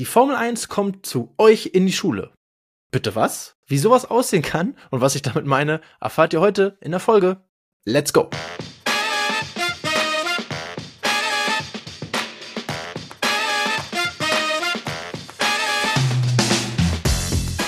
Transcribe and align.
Die 0.00 0.06
Formel 0.06 0.34
1 0.34 0.68
kommt 0.68 1.04
zu 1.04 1.34
euch 1.36 1.72
in 1.74 1.84
die 1.84 1.92
Schule. 1.92 2.32
Bitte 2.90 3.14
was? 3.16 3.56
Wie 3.66 3.76
sowas 3.76 4.06
aussehen 4.06 4.40
kann 4.40 4.74
und 4.88 5.02
was 5.02 5.14
ich 5.14 5.20
damit 5.20 5.44
meine, 5.44 5.82
erfahrt 6.00 6.32
ihr 6.32 6.40
heute 6.40 6.78
in 6.80 6.92
der 6.92 7.00
Folge. 7.00 7.44
Let's 7.84 8.14
go! 8.14 8.30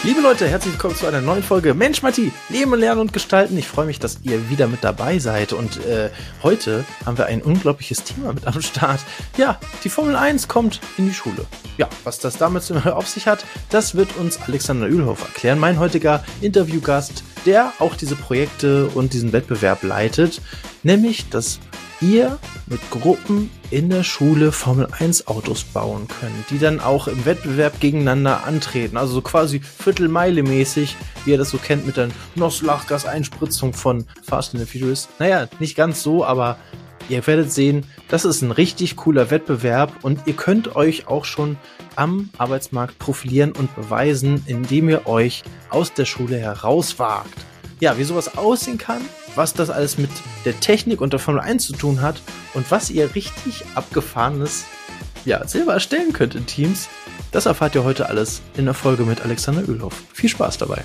Liebe 0.04 0.20
Leute, 0.20 0.48
herzlich 0.48 0.74
willkommen 0.74 0.96
zu 0.96 1.06
einer 1.06 1.20
neuen 1.20 1.44
Folge 1.44 1.74
Mensch 1.74 2.02
Matti, 2.02 2.32
Leben, 2.48 2.74
Lernen 2.74 3.02
und 3.02 3.12
Gestalten. 3.12 3.56
Ich 3.56 3.68
freue 3.68 3.86
mich, 3.86 4.00
dass 4.00 4.18
ihr 4.24 4.50
wieder 4.50 4.66
mit 4.66 4.82
dabei 4.82 5.20
seid 5.20 5.52
und 5.52 5.76
äh, 5.86 6.10
heute 6.42 6.84
haben 7.06 7.18
wir 7.18 7.26
ein 7.26 7.40
unglaubliches 7.40 8.02
Thema 8.02 8.32
mit 8.32 8.44
am 8.44 8.60
Start. 8.62 8.98
Ja, 9.36 9.60
die 9.84 9.88
Formel 9.88 10.16
1 10.16 10.48
kommt 10.48 10.80
in 10.98 11.06
die 11.06 11.14
Schule. 11.14 11.46
Ja, 11.78 11.88
was 12.02 12.18
das 12.18 12.36
damit 12.36 12.68
auf 12.84 13.08
sich 13.08 13.28
hat, 13.28 13.44
das 13.70 13.94
wird 13.94 14.16
uns 14.16 14.40
Alexander 14.43 14.88
Ühlhoff 14.88 15.22
erklären, 15.22 15.60
mein 15.60 15.79
heutiger 15.79 16.24
Interviewgast, 16.40 17.22
der 17.46 17.72
auch 17.79 17.94
diese 17.94 18.16
Projekte 18.16 18.88
und 18.88 19.12
diesen 19.12 19.32
Wettbewerb 19.32 19.84
leitet, 19.84 20.43
nämlich 20.82 21.30
das 21.30 21.60
ihr 22.02 22.38
mit 22.66 22.80
Gruppen 22.90 23.50
in 23.70 23.88
der 23.88 24.02
Schule 24.02 24.52
Formel 24.52 24.88
1 24.98 25.29
Autos 25.29 25.64
bauen 25.64 26.08
könnt, 26.08 26.50
die 26.50 26.58
dann 26.58 26.80
auch 26.80 27.06
im 27.06 27.24
Wettbewerb 27.24 27.80
gegeneinander 27.80 28.44
antreten. 28.44 28.96
Also 28.96 29.14
so 29.14 29.22
quasi 29.22 29.60
Viertelmeile 29.60 30.43
mäßig, 30.43 30.96
wie 31.24 31.30
ihr 31.30 31.38
das 31.38 31.50
so 31.50 31.58
kennt 31.58 31.86
mit 31.86 31.96
der 31.96 32.08
Nosslachgas-Einspritzung 32.34 33.72
von 33.72 34.05
Fast 34.22 34.55
and 34.55 34.66
the 34.66 34.78
Furious. 34.78 35.08
Naja, 35.19 35.48
nicht 35.60 35.77
ganz 35.77 36.02
so, 36.02 36.24
aber 36.24 36.58
ihr 37.08 37.27
werdet 37.27 37.52
sehen, 37.52 37.86
das 38.08 38.24
ist 38.24 38.42
ein 38.42 38.50
richtig 38.50 38.96
cooler 38.96 39.30
Wettbewerb 39.30 39.92
und 40.02 40.20
ihr 40.27 40.34
könnt 40.34 40.77
euch 40.77 41.06
auch 41.06 41.24
schon 41.24 41.56
am 41.96 42.30
Arbeitsmarkt 42.38 42.98
profilieren 42.98 43.52
und 43.52 43.74
beweisen, 43.77 44.42
indem 44.46 44.88
ihr 44.88 45.06
euch 45.06 45.44
aus 45.70 45.92
der 45.92 46.05
Schule 46.05 46.38
herauswagt. 46.38 47.46
Ja, 47.83 47.98
wie 47.98 48.05
sowas 48.05 48.38
aussehen 48.38 48.78
kann, 48.78 49.02
was 49.34 49.55
das 49.55 49.69
alles 49.69 49.98
mit 49.98 50.08
der 50.44 50.61
Technik 50.61 51.00
und 51.00 51.12
der 51.12 51.19
Formel 51.19 51.41
1 51.41 51.66
zu 51.66 51.72
tun 51.72 52.00
hat 52.00 52.22
und 52.55 52.70
was 52.70 52.91
ihr 52.91 53.16
richtig 53.16 53.64
abgefahrenes 53.74 54.66
ja, 55.24 55.44
selber 55.48 55.72
erstellen 55.72 56.12
könnt 56.12 56.36
in 56.36 56.47
Teams, 56.47 56.89
das 57.33 57.47
erfahrt 57.47 57.74
ihr 57.74 57.83
heute 57.83 58.08
alles 58.08 58.41
in 58.56 58.66
der 58.66 58.74
Folge 58.74 59.02
mit 59.02 59.22
Alexander 59.22 59.69
Ölhoff. 59.69 60.00
Viel 60.12 60.30
Spaß 60.30 60.58
dabei! 60.58 60.84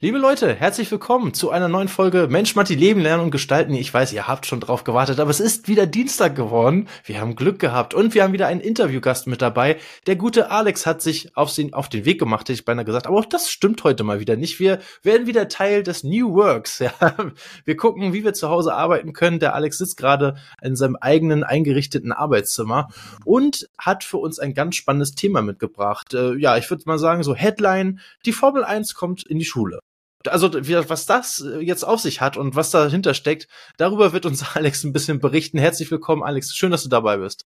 Liebe 0.00 0.18
Leute, 0.18 0.54
herzlich 0.54 0.88
willkommen 0.92 1.34
zu 1.34 1.50
einer 1.50 1.66
neuen 1.66 1.88
Folge 1.88 2.28
Mensch, 2.30 2.54
Matti, 2.54 2.76
Leben, 2.76 3.00
Lernen 3.00 3.24
und 3.24 3.30
Gestalten. 3.32 3.74
Ich 3.74 3.92
weiß, 3.92 4.12
ihr 4.12 4.28
habt 4.28 4.46
schon 4.46 4.60
drauf 4.60 4.84
gewartet, 4.84 5.18
aber 5.18 5.30
es 5.30 5.40
ist 5.40 5.66
wieder 5.66 5.88
Dienstag 5.88 6.36
geworden. 6.36 6.86
Wir 7.04 7.20
haben 7.20 7.34
Glück 7.34 7.58
gehabt 7.58 7.94
und 7.94 8.14
wir 8.14 8.22
haben 8.22 8.32
wieder 8.32 8.46
einen 8.46 8.60
Interviewgast 8.60 9.26
mit 9.26 9.42
dabei. 9.42 9.78
Der 10.06 10.14
gute 10.14 10.52
Alex 10.52 10.86
hat 10.86 11.02
sich 11.02 11.36
auf 11.36 11.52
den, 11.52 11.74
auf 11.74 11.88
den 11.88 12.04
Weg 12.04 12.20
gemacht, 12.20 12.42
hätte 12.42 12.52
ich 12.52 12.64
beinahe 12.64 12.84
gesagt. 12.84 13.08
Aber 13.08 13.18
auch 13.18 13.24
das 13.24 13.50
stimmt 13.50 13.82
heute 13.82 14.04
mal 14.04 14.20
wieder 14.20 14.36
nicht. 14.36 14.60
Wir 14.60 14.78
werden 15.02 15.26
wieder 15.26 15.48
Teil 15.48 15.82
des 15.82 16.04
New 16.04 16.32
Works. 16.32 16.78
Ja. 17.00 17.16
Wir 17.64 17.76
gucken, 17.76 18.12
wie 18.12 18.22
wir 18.22 18.34
zu 18.34 18.50
Hause 18.50 18.74
arbeiten 18.74 19.12
können. 19.12 19.40
Der 19.40 19.54
Alex 19.54 19.78
sitzt 19.78 19.96
gerade 19.96 20.36
in 20.62 20.76
seinem 20.76 20.94
eigenen 20.94 21.42
eingerichteten 21.42 22.12
Arbeitszimmer 22.12 22.88
und 23.24 23.68
hat 23.76 24.04
für 24.04 24.18
uns 24.18 24.38
ein 24.38 24.54
ganz 24.54 24.76
spannendes 24.76 25.16
Thema 25.16 25.42
mitgebracht. 25.42 26.14
Äh, 26.14 26.36
ja, 26.36 26.56
ich 26.56 26.70
würde 26.70 26.84
mal 26.86 27.00
sagen, 27.00 27.24
so 27.24 27.34
Headline, 27.34 27.98
die 28.24 28.32
Formel 28.32 28.62
1 28.62 28.94
kommt 28.94 29.26
in 29.26 29.40
die 29.40 29.44
Schule 29.44 29.80
also 30.26 30.52
was 30.52 31.06
das 31.06 31.40
äh, 31.40 31.58
jetzt 31.60 31.84
auf 31.84 32.00
sich 32.00 32.20
hat 32.20 32.36
und 32.36 32.56
was 32.56 32.70
dahinter 32.70 33.14
steckt, 33.14 33.48
darüber 33.76 34.12
wird 34.12 34.26
uns 34.26 34.44
Alex 34.56 34.84
ein 34.84 34.92
bisschen 34.92 35.20
berichten. 35.20 35.58
Herzlich 35.58 35.90
willkommen, 35.90 36.22
Alex. 36.22 36.54
Schön, 36.54 36.70
dass 36.70 36.82
du 36.82 36.88
dabei 36.88 37.18
bist. 37.18 37.44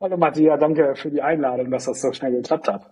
Hallo 0.00 0.16
Matthias, 0.16 0.60
danke 0.60 0.94
für 0.94 1.10
die 1.10 1.22
Einladung, 1.22 1.70
dass 1.70 1.86
das 1.86 2.02
so 2.02 2.12
schnell 2.12 2.32
geklappt 2.32 2.68
hat. 2.68 2.90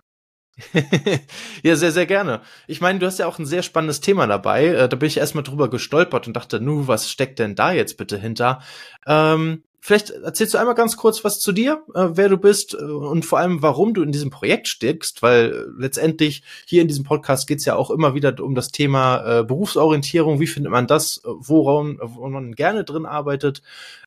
ja, 1.62 1.76
sehr, 1.76 1.90
sehr 1.90 2.06
gerne. 2.06 2.40
Ich 2.66 2.80
meine, 2.80 2.98
du 2.98 3.06
hast 3.06 3.18
ja 3.18 3.26
auch 3.26 3.38
ein 3.38 3.46
sehr 3.46 3.62
spannendes 3.62 4.00
Thema 4.00 4.26
dabei. 4.26 4.66
Äh, 4.66 4.88
da 4.88 4.96
bin 4.96 5.08
ich 5.08 5.18
erstmal 5.18 5.44
drüber 5.44 5.68
gestolpert 5.68 6.26
und 6.26 6.34
dachte, 6.34 6.60
nu, 6.60 6.86
was 6.86 7.10
steckt 7.10 7.38
denn 7.38 7.54
da 7.54 7.72
jetzt 7.72 7.96
bitte 7.96 8.16
hinter? 8.16 8.60
Ähm, 9.06 9.64
Vielleicht 9.86 10.08
erzählst 10.08 10.54
du 10.54 10.58
einmal 10.58 10.74
ganz 10.74 10.96
kurz 10.96 11.24
was 11.24 11.40
zu 11.40 11.52
dir, 11.52 11.84
äh, 11.94 12.06
wer 12.12 12.30
du 12.30 12.38
bist 12.38 12.72
äh, 12.72 12.78
und 12.78 13.26
vor 13.26 13.38
allem, 13.38 13.60
warum 13.60 13.92
du 13.92 14.02
in 14.02 14.12
diesem 14.12 14.30
Projekt 14.30 14.66
steckst, 14.66 15.20
weil 15.20 15.52
äh, 15.52 15.64
letztendlich 15.78 16.42
hier 16.64 16.80
in 16.80 16.88
diesem 16.88 17.04
Podcast 17.04 17.46
geht 17.46 17.58
es 17.58 17.66
ja 17.66 17.76
auch 17.76 17.90
immer 17.90 18.14
wieder 18.14 18.34
um 18.42 18.54
das 18.54 18.70
Thema 18.70 19.40
äh, 19.40 19.44
Berufsorientierung. 19.44 20.40
Wie 20.40 20.46
findet 20.46 20.72
man 20.72 20.86
das, 20.86 21.18
äh, 21.18 21.28
woran, 21.28 21.98
wo 22.00 22.26
man 22.30 22.52
gerne 22.52 22.84
drin 22.84 23.04
arbeitet? 23.04 23.60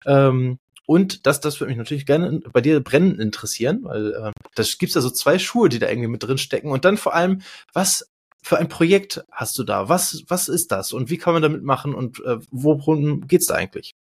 Ähm, 0.08 0.58
und 0.88 1.28
das, 1.28 1.42
das 1.42 1.60
würde 1.60 1.70
mich 1.70 1.78
natürlich 1.78 2.08
gerne 2.08 2.40
bei 2.52 2.62
dir 2.62 2.80
brennend 2.80 3.20
interessieren, 3.20 3.82
weil 3.84 4.14
äh, 4.14 4.32
da 4.56 4.64
gibt's 4.80 4.96
ja 4.96 5.02
so 5.02 5.12
zwei 5.12 5.38
Schuhe, 5.38 5.70
die 5.70 5.78
da 5.78 5.90
irgendwie 5.90 6.10
mit 6.10 6.24
drin 6.24 6.40
stecken. 6.40 6.72
Und 6.72 6.86
dann 6.86 6.98
vor 6.98 7.14
allem, 7.14 7.44
was 7.72 8.10
für 8.42 8.58
ein 8.58 8.68
Projekt 8.68 9.24
hast 9.32 9.60
du 9.60 9.64
da? 9.64 9.90
Was, 9.90 10.24
was 10.28 10.48
ist 10.48 10.72
das? 10.72 10.92
Und 10.92 11.12
wie 11.12 11.20
kann 11.20 11.34
man 11.34 11.44
damit 11.44 11.62
machen? 11.62 11.94
Und 11.94 12.20
äh, 12.26 12.40
worum 12.50 13.28
geht's 13.28 13.46
da 13.46 13.54
eigentlich? 13.54 13.94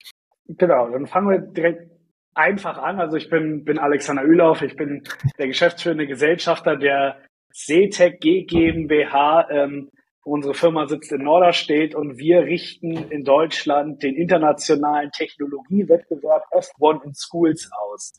Genau, 0.47 0.89
dann 0.89 1.07
fangen 1.07 1.29
wir 1.29 1.39
direkt 1.39 1.91
einfach 2.35 2.77
an. 2.77 2.99
Also 2.99 3.17
ich 3.17 3.29
bin, 3.29 3.63
bin 3.63 3.79
Alexander 3.79 4.23
Ülauf, 4.23 4.61
ich 4.61 4.75
bin 4.75 5.03
der 5.39 5.47
geschäftsführende 5.47 6.05
Gesellschafter 6.05 6.75
der 6.75 7.21
CETEC 7.51 8.19
G 8.19 8.43
GmbH. 8.43 9.49
Ähm, 9.49 9.89
unsere 10.23 10.53
Firma 10.53 10.87
sitzt 10.87 11.11
in 11.11 11.23
Norderstedt 11.23 11.95
und 11.95 12.17
wir 12.17 12.41
richten 12.41 13.09
in 13.11 13.23
Deutschland 13.23 14.03
den 14.03 14.15
internationalen 14.15 15.11
Technologiewettbewerb 15.11 16.43
F1 16.51 17.05
in 17.05 17.13
Schools 17.15 17.69
aus. 17.71 18.13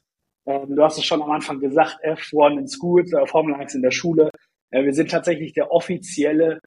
Ähm, 0.46 0.74
du 0.74 0.82
hast 0.82 0.98
es 0.98 1.04
schon 1.04 1.22
am 1.22 1.30
Anfang 1.30 1.60
gesagt, 1.60 1.98
F1 2.02 2.58
in 2.58 2.68
Schools, 2.68 3.12
äh, 3.12 3.26
Formel 3.26 3.54
1 3.54 3.74
in 3.74 3.82
der 3.82 3.90
Schule. 3.90 4.30
Äh, 4.70 4.84
wir 4.84 4.94
sind 4.94 5.10
tatsächlich 5.10 5.52
der 5.52 5.70
offizielle 5.70 6.60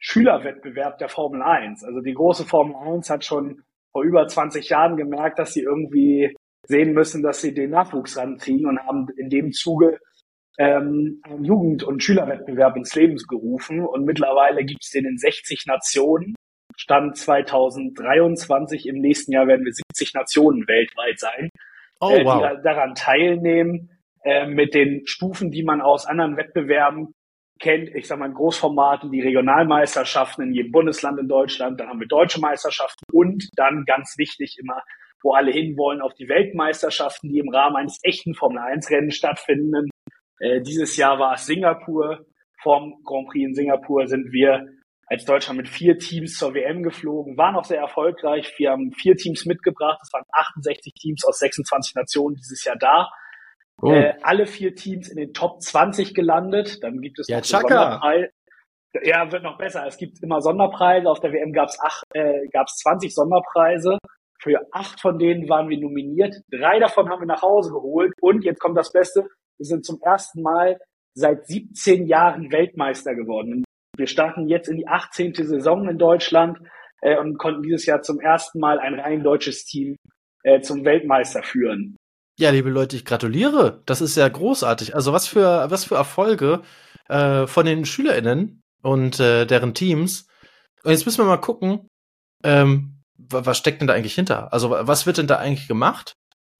Schülerwettbewerb 0.00 0.98
der 0.98 1.08
Formel 1.08 1.42
1. 1.42 1.84
Also 1.84 2.00
die 2.00 2.14
große 2.14 2.44
Formel 2.44 2.74
1 2.76 3.08
hat 3.08 3.24
schon 3.24 3.62
vor 3.96 4.04
über 4.04 4.28
20 4.28 4.68
Jahren 4.68 4.98
gemerkt, 4.98 5.38
dass 5.38 5.54
sie 5.54 5.62
irgendwie 5.62 6.36
sehen 6.66 6.92
müssen, 6.92 7.22
dass 7.22 7.40
sie 7.40 7.54
den 7.54 7.70
Nachwuchs 7.70 8.18
rankriegen 8.18 8.66
und 8.66 8.78
haben 8.78 9.06
in 9.16 9.30
dem 9.30 9.52
Zuge 9.52 9.98
ähm, 10.58 11.22
einen 11.24 11.44
Jugend- 11.44 11.82
und 11.82 12.02
Schülerwettbewerb 12.02 12.76
ins 12.76 12.94
Leben 12.94 13.16
gerufen. 13.26 13.80
Und 13.80 14.04
mittlerweile 14.04 14.66
gibt 14.66 14.84
es 14.84 14.90
den 14.90 15.06
in 15.06 15.16
60 15.16 15.64
Nationen. 15.66 16.34
Stand 16.76 17.16
2023. 17.16 18.86
Im 18.86 18.96
nächsten 18.96 19.32
Jahr 19.32 19.46
werden 19.46 19.64
wir 19.64 19.72
70 19.72 20.12
Nationen 20.12 20.68
weltweit 20.68 21.18
sein, 21.18 21.48
oh, 22.00 22.10
äh, 22.10 22.22
wow. 22.22 22.50
die 22.54 22.62
daran 22.64 22.94
teilnehmen, 22.94 23.88
äh, 24.24 24.46
mit 24.46 24.74
den 24.74 25.06
Stufen, 25.06 25.50
die 25.50 25.62
man 25.62 25.80
aus 25.80 26.04
anderen 26.04 26.36
Wettbewerben 26.36 27.14
kennt, 27.58 27.88
ich 27.94 28.06
sag 28.06 28.18
mal 28.18 28.26
in 28.26 28.34
Großformaten, 28.34 29.10
die 29.10 29.22
Regionalmeisterschaften 29.22 30.44
in 30.44 30.52
jedem 30.52 30.72
Bundesland 30.72 31.18
in 31.18 31.28
Deutschland, 31.28 31.80
dann 31.80 31.88
haben 31.88 32.00
wir 32.00 32.06
deutsche 32.06 32.40
Meisterschaften 32.40 33.04
und 33.12 33.48
dann 33.56 33.84
ganz 33.86 34.16
wichtig 34.18 34.56
immer, 34.58 34.82
wo 35.22 35.34
alle 35.34 35.50
hinwollen, 35.50 36.02
auf 36.02 36.14
die 36.14 36.28
Weltmeisterschaften, 36.28 37.30
die 37.30 37.38
im 37.38 37.48
Rahmen 37.48 37.76
eines 37.76 37.98
echten 38.02 38.34
Formel 38.34 38.58
1 38.58 38.90
Rennen 38.90 39.10
stattfinden. 39.10 39.88
Äh, 40.38 40.60
dieses 40.60 40.96
Jahr 40.96 41.18
war 41.18 41.34
es 41.34 41.46
Singapur. 41.46 42.26
Vom 42.62 43.02
Grand 43.04 43.28
Prix 43.28 43.46
in 43.46 43.54
Singapur 43.54 44.06
sind 44.06 44.32
wir 44.32 44.66
als 45.06 45.24
Deutschland 45.24 45.58
mit 45.58 45.68
vier 45.68 45.98
Teams 45.98 46.36
zur 46.36 46.54
WM 46.54 46.82
geflogen, 46.82 47.36
waren 47.36 47.54
auch 47.54 47.64
sehr 47.64 47.80
erfolgreich. 47.80 48.52
Wir 48.58 48.70
haben 48.70 48.92
vier 48.92 49.14
Teams 49.14 49.46
mitgebracht. 49.46 49.98
Es 50.02 50.12
waren 50.12 50.24
68 50.32 50.92
Teams 50.94 51.24
aus 51.24 51.38
26 51.38 51.94
Nationen 51.94 52.36
dieses 52.36 52.64
Jahr 52.64 52.76
da. 52.76 53.08
Oh. 53.82 53.92
Äh, 53.92 54.14
alle 54.22 54.46
vier 54.46 54.74
Teams 54.74 55.08
in 55.08 55.16
den 55.16 55.32
Top 55.34 55.60
20 55.60 56.14
gelandet. 56.14 56.82
Dann 56.82 57.00
gibt 57.00 57.18
es 57.18 57.28
ja, 57.28 57.38
noch 57.38 57.44
Sonderpreis. 57.44 58.30
Ja, 59.02 59.30
wird 59.30 59.42
noch 59.42 59.58
besser. 59.58 59.86
Es 59.86 59.98
gibt 59.98 60.22
immer 60.22 60.40
Sonderpreise. 60.40 61.08
Auf 61.08 61.20
der 61.20 61.32
WM 61.32 61.52
gab 61.52 61.68
es 61.68 61.78
äh, 62.14 62.48
gab's 62.52 62.78
20 62.78 63.14
Sonderpreise. 63.14 63.98
Für 64.40 64.60
acht 64.72 65.00
von 65.00 65.18
denen 65.18 65.48
waren 65.48 65.68
wir 65.68 65.78
nominiert. 65.78 66.36
Drei 66.50 66.78
davon 66.78 67.08
haben 67.10 67.20
wir 67.20 67.26
nach 67.26 67.42
Hause 67.42 67.70
geholt. 67.70 68.12
Und 68.20 68.44
jetzt 68.44 68.60
kommt 68.60 68.76
das 68.76 68.92
Beste. 68.92 69.26
Wir 69.58 69.66
sind 69.66 69.84
zum 69.84 70.00
ersten 70.02 70.42
Mal 70.42 70.78
seit 71.14 71.46
17 71.46 72.06
Jahren 72.06 72.52
Weltmeister 72.52 73.14
geworden. 73.14 73.64
Wir 73.96 74.06
starten 74.06 74.48
jetzt 74.48 74.68
in 74.68 74.76
die 74.76 74.86
18. 74.86 75.34
Saison 75.34 75.88
in 75.88 75.98
Deutschland 75.98 76.58
äh, 77.00 77.18
und 77.18 77.38
konnten 77.38 77.62
dieses 77.62 77.86
Jahr 77.86 78.02
zum 78.02 78.20
ersten 78.20 78.60
Mal 78.60 78.78
ein 78.78 78.98
rein 79.00 79.22
deutsches 79.22 79.64
Team 79.64 79.96
äh, 80.42 80.60
zum 80.60 80.84
Weltmeister 80.84 81.42
führen. 81.42 81.96
Ja, 82.38 82.50
liebe 82.50 82.68
Leute, 82.68 82.96
ich 82.96 83.04
gratuliere. 83.06 83.82
Das 83.86 84.02
ist 84.02 84.16
ja 84.16 84.28
großartig. 84.28 84.94
Also 84.94 85.12
was 85.12 85.26
für 85.26 85.70
was 85.70 85.84
für 85.84 85.94
Erfolge 85.94 86.62
äh, 87.08 87.46
von 87.46 87.64
den 87.64 87.86
SchülerInnen 87.86 88.62
und 88.82 89.18
äh, 89.20 89.46
deren 89.46 89.72
Teams. 89.72 90.26
Und 90.84 90.90
jetzt 90.90 91.06
müssen 91.06 91.18
wir 91.18 91.24
mal 91.24 91.38
gucken, 91.38 91.88
ähm, 92.44 93.02
was 93.16 93.56
steckt 93.56 93.80
denn 93.80 93.88
da 93.88 93.94
eigentlich 93.94 94.14
hinter? 94.14 94.52
Also 94.52 94.70
was 94.70 95.06
wird 95.06 95.16
denn 95.16 95.26
da 95.26 95.36
eigentlich 95.38 95.66
gemacht? 95.66 96.12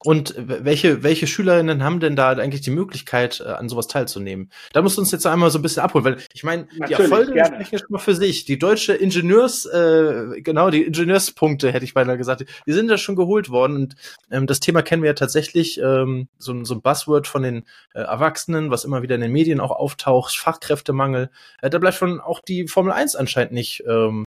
Und 0.05 0.35
welche, 0.37 1.03
welche 1.03 1.27
Schülerinnen 1.27 1.83
haben 1.83 2.01
denn 2.01 2.17
da 2.17 2.31
eigentlich 2.31 2.61
die 2.61 2.71
Möglichkeit, 2.71 3.41
äh, 3.41 3.49
an 3.49 3.69
sowas 3.69 3.89
teilzunehmen? 3.89 4.51
Da 4.73 4.83
musst 4.83 4.99
du 4.99 5.01
uns 5.01 5.11
jetzt 5.11 5.27
einmal 5.27 5.51
so 5.51 5.59
ein 5.59 5.63
bisschen 5.63 5.83
abholen, 5.83 6.05
weil 6.05 6.19
ich 6.35 6.45
meine, 6.45 6.69
die 6.87 6.93
Erfolge 6.93 7.33
gerne. 7.33 7.57
sprechen 7.57 7.79
schon 7.79 7.89
mal 7.91 7.99
für 7.99 8.15
sich. 8.15 8.45
Die 8.45 8.59
deutsche 8.59 8.93
Ingenieurs, 8.93 9.65
äh, 9.65 10.43
genau, 10.43 10.69
die 10.69 10.83
Ingenieurspunkte, 10.83 11.73
hätte 11.73 11.87
ich 11.87 11.95
beinahe 11.95 12.19
gesagt, 12.19 12.45
die 12.67 12.73
sind 12.73 12.91
ja 12.91 12.99
schon 12.99 13.17
geholt 13.17 13.49
worden. 13.49 13.77
Und 13.77 13.97
ähm, 14.31 14.47
das 14.47 14.61
Thema 14.61 14.83
kennen 14.83 15.03
wir 15.03 15.11
ja 15.11 15.15
tatsächlich, 15.15 15.81
ähm, 15.81 16.29
so, 16.39 16.63
so 16.65 16.75
ein 16.75 16.83
Buzzword 16.83 17.27
von 17.27 17.43
den 17.43 17.65
äh, 17.95 18.01
Erwachsenen, 18.01 18.71
was 18.71 18.85
immer 18.85 19.01
wieder 19.01 19.15
in 19.15 19.23
den 19.23 19.33
Medien 19.33 19.61
auch 19.61 19.71
auftaucht, 19.71 20.37
Fachkräftemangel. 20.37 21.31
Äh, 21.63 21.71
da 21.71 21.79
bleibt 21.79 21.97
schon 21.97 22.21
auch 22.21 22.41
die 22.41 22.69
Formel 22.69 22.93
1 22.93 23.17
anscheinend 23.17 23.53
nicht 23.53 23.83
ähm, 23.89 24.25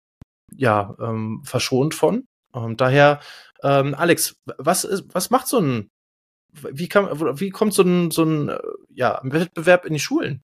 ja, 0.55 0.95
ähm, 0.99 1.41
verschont 1.45 1.93
von. 1.93 2.25
Ähm, 2.53 2.77
daher 2.77 3.19
ähm, 3.63 3.95
Alex, 3.95 4.39
was 4.57 4.83
ist, 4.83 5.13
was 5.13 5.29
macht 5.29 5.47
so 5.47 5.59
ein, 5.59 5.89
wie 6.51 6.87
kann, 6.87 7.07
wie 7.39 7.49
kommt 7.49 7.73
so 7.73 7.83
ein, 7.83 8.11
so 8.11 8.23
ein, 8.23 8.51
ja, 8.89 9.19
Wettbewerb 9.23 9.85
in 9.85 9.93
die 9.93 9.99
Schulen? 9.99 10.43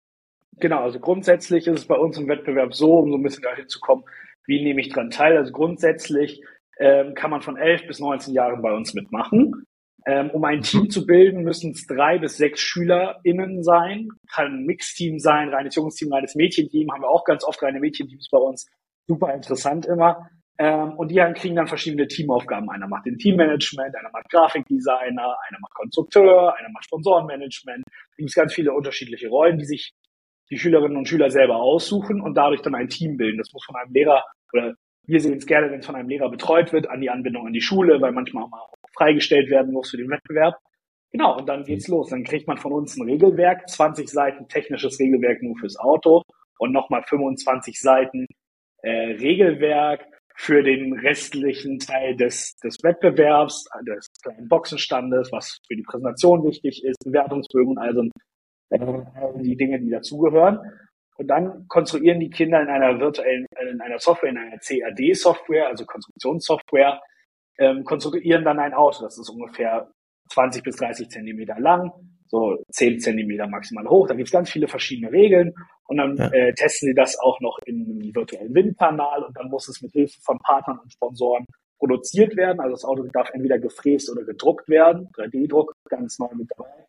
Genau, 0.60 0.84
also 0.84 1.00
grundsätzlich 1.00 1.68
ist 1.68 1.80
es 1.80 1.88
bei 1.88 1.96
uns 1.96 2.18
im 2.18 2.28
Wettbewerb 2.28 2.74
so, 2.74 3.00
um 3.00 3.12
so 3.12 3.18
ein 3.18 3.24
bisschen 3.24 3.44
dahin 3.44 3.68
zu 3.68 3.80
kommen, 3.80 4.04
wie 4.46 4.64
nehme 4.64 4.82
ich 4.82 4.90
dran 4.90 5.12
teil? 5.12 5.38
Also 5.38 5.52
grundsätzlich 5.52 6.42
ähm, 6.80 7.14
kann 7.14 7.32
man 7.32 7.42
von 7.42 7.58
11 7.58 7.88
bis 7.88 8.00
19 8.00 8.34
Jahren 8.34 8.62
bei 8.62 8.74
uns 8.74 8.94
mitmachen. 8.94 9.66
Ähm, 10.06 10.30
um 10.32 10.44
ein 10.46 10.62
Team 10.62 10.84
mhm. 10.84 10.90
zu 10.90 11.06
bilden, 11.06 11.44
müssen 11.44 11.72
es 11.72 11.86
drei 11.86 12.18
bis 12.18 12.38
sechs 12.38 12.62
SchülerInnen 12.62 13.62
sein. 13.62 14.08
Kann 14.34 14.60
ein 14.60 14.66
Mixteam 14.66 15.20
sein, 15.20 15.50
reines 15.50 15.76
Jungsteam, 15.76 16.14
reines 16.14 16.34
Mädchenteam. 16.36 16.90
Haben 16.92 17.02
wir 17.02 17.10
auch 17.10 17.26
ganz 17.26 17.44
oft 17.44 17.62
reine 17.62 17.82
Mädchenteams 17.82 18.30
bei 18.32 18.38
uns. 18.38 18.68
Super 19.06 19.34
interessant 19.34 19.86
immer. 19.86 20.30
Ähm, 20.60 20.94
und 20.94 21.12
die 21.12 21.18
kriegen 21.36 21.56
dann 21.56 21.68
verschiedene 21.68 22.08
Teamaufgaben. 22.08 22.70
Einer 22.70 22.88
macht 22.88 23.06
den 23.06 23.18
Teammanagement, 23.18 23.96
einer 23.96 24.10
macht 24.12 24.30
Grafikdesigner, 24.30 25.38
einer 25.48 25.60
macht 25.60 25.74
Konstrukteur, 25.76 26.56
einer 26.58 26.70
macht 26.70 26.86
Sponsorenmanagement. 26.86 27.84
Da 27.86 28.16
gibt 28.18 28.30
es 28.30 28.36
ganz 28.36 28.54
viele 28.54 28.74
unterschiedliche 28.74 29.30
Rollen, 29.30 29.60
die 29.60 29.66
sich 29.66 29.94
die 30.50 30.58
Schülerinnen 30.58 30.98
und 30.98 31.08
Schüler 31.08 31.30
selber 31.30 31.58
aussuchen 31.58 32.22
und 32.22 32.36
dadurch 32.36 32.62
dann 32.62 32.76
ein 32.76 32.90
Team 32.90 33.18
bilden. 33.18 33.38
Das 33.38 33.52
muss 33.54 33.66
von 33.66 33.76
einem 33.76 33.94
Lehrer 33.94 34.24
oder 34.54 34.74
wir 35.06 35.22
sehen 35.22 35.38
es 35.38 35.46
gerne, 35.46 35.72
wenn 35.72 35.80
es 35.80 35.86
von 35.86 35.96
einem 35.96 36.10
Lehrer 36.10 36.30
betreut 36.30 36.74
wird, 36.74 36.90
an 36.90 37.02
die 37.02 37.10
Anbindung 37.10 37.48
an 37.48 37.54
die 37.54 37.62
Schule, 37.62 38.02
weil 38.02 38.12
manchmal 38.12 38.44
auch 38.44 38.50
mal 38.50 38.66
freigestellt 38.94 39.50
werden 39.50 39.72
muss 39.72 39.90
für 39.92 39.98
den 39.98 40.10
Wettbewerb. 40.10 40.56
Genau, 41.12 41.38
und 41.38 41.48
dann 41.48 41.64
geht's 41.64 41.88
los. 41.88 42.10
Dann 42.10 42.26
kriegt 42.26 42.48
man 42.48 42.58
von 42.58 42.74
uns 42.74 42.98
ein 42.98 43.08
Regelwerk, 43.08 43.70
20 43.70 44.10
Seiten 44.10 44.48
technisches 44.50 45.00
Regelwerk 45.00 45.42
nur 45.42 45.56
fürs 45.58 45.78
Auto 45.80 46.24
und 46.60 46.74
nochmal 46.74 47.04
25 47.04 47.80
Seiten 47.80 48.26
äh, 48.82 49.14
Regelwerk 49.14 50.06
für 50.40 50.62
den 50.62 50.94
restlichen 50.94 51.80
Teil 51.80 52.16
des, 52.16 52.56
des 52.58 52.78
Wettbewerbs, 52.84 53.68
des 53.88 54.06
kleinen 54.22 54.48
Boxenstandes, 54.48 55.32
was 55.32 55.58
für 55.68 55.76
die 55.76 55.82
Präsentation 55.82 56.44
wichtig 56.44 56.84
ist, 56.86 57.04
Bewertungsbögen, 57.04 57.80
also 57.80 58.04
äh, 58.70 58.80
die 59.42 59.58
Dinge, 59.58 59.80
die 59.80 59.90
dazugehören. 59.90 60.60
Und 61.18 61.28
dann 61.28 61.68
konstruieren 61.68 62.20
die 62.20 62.30
Kinder 62.30 62.62
in 62.62 62.68
einer 62.68 63.00
virtuellen, 63.00 63.48
in 63.68 63.82
einer 63.82 63.98
Software, 63.98 64.30
in 64.30 64.38
einer 64.38 64.60
CAD-Software, 64.60 65.70
also 65.70 65.86
Konstruktionssoftware, 65.86 67.02
ähm, 67.58 67.84
konstruieren 67.84 68.46
dann 68.46 68.60
ein 68.60 68.76
Auto. 68.76 69.02
Das 69.02 69.18
ist 69.18 69.30
ungefähr 69.30 69.90
20 70.30 70.64
bis 70.64 70.76
30 70.76 71.10
Zentimeter 71.10 71.60
lang, 71.60 71.92
so 72.28 72.58
10 72.72 73.00
Zentimeter 73.00 73.48
maximal 73.48 73.88
hoch. 73.88 74.08
Da 74.08 74.16
gibt 74.16 74.28
es 74.28 74.34
ganz 74.34 74.50
viele 74.50 74.68
verschiedene 74.68 75.12
Regeln 75.12 75.54
und 75.88 75.98
dann 75.98 76.18
ja. 76.18 76.30
äh, 76.32 76.54
testen 76.54 76.90
sie 76.90 76.96
das 76.96 77.20
auch 77.20 77.40
noch 77.40 77.60
im 77.66 78.14
virtuellen 78.14 78.54
Windkanal 78.54 79.24
und 79.24 79.38
dann 79.38 79.50
muss 79.50 79.68
es 79.68 79.82
mit 79.82 79.92
Hilfe 79.92 80.20
von 80.22 80.38
Partnern 80.40 80.80
und 80.80 80.92
Sponsoren 80.92 81.46
produziert 81.78 82.36
werden. 82.36 82.60
Also 82.60 82.74
das 82.74 82.86
Auto 82.86 83.04
darf 83.14 83.30
entweder 83.34 83.60
gefräst 83.60 84.10
oder 84.12 84.24
gedruckt 84.24 84.68
werden. 84.68 85.10
3D-Druck 85.16 85.74
ganz 85.90 86.20
neu 86.20 86.30
mit 86.36 86.50
dabei. 86.56 86.86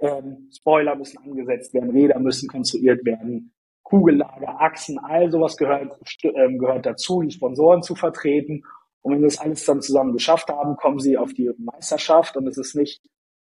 Ähm, 0.00 0.48
Spoiler 0.54 0.96
müssen 0.96 1.18
angesetzt 1.18 1.74
werden, 1.74 1.90
Räder 1.90 2.18
müssen 2.18 2.48
konstruiert 2.48 3.04
werden, 3.04 3.52
Kugellager, 3.82 4.60
Achsen, 4.60 4.98
all 4.98 5.30
sowas 5.30 5.56
gehört, 5.56 5.98
ähm, 6.22 6.58
gehört 6.58 6.86
dazu, 6.86 7.20
die 7.20 7.30
Sponsoren 7.30 7.82
zu 7.82 7.94
vertreten. 7.94 8.62
Und 9.02 9.12
wenn 9.12 9.18
sie 9.20 9.26
das 9.26 9.40
alles 9.40 9.64
dann 9.64 9.82
zusammen 9.82 10.12
geschafft 10.12 10.48
haben, 10.48 10.76
kommen 10.76 11.00
sie 11.00 11.18
auf 11.18 11.32
die 11.34 11.50
Meisterschaft 11.58 12.36
und 12.36 12.46
es 12.46 12.56
ist 12.56 12.74
nicht 12.74 13.02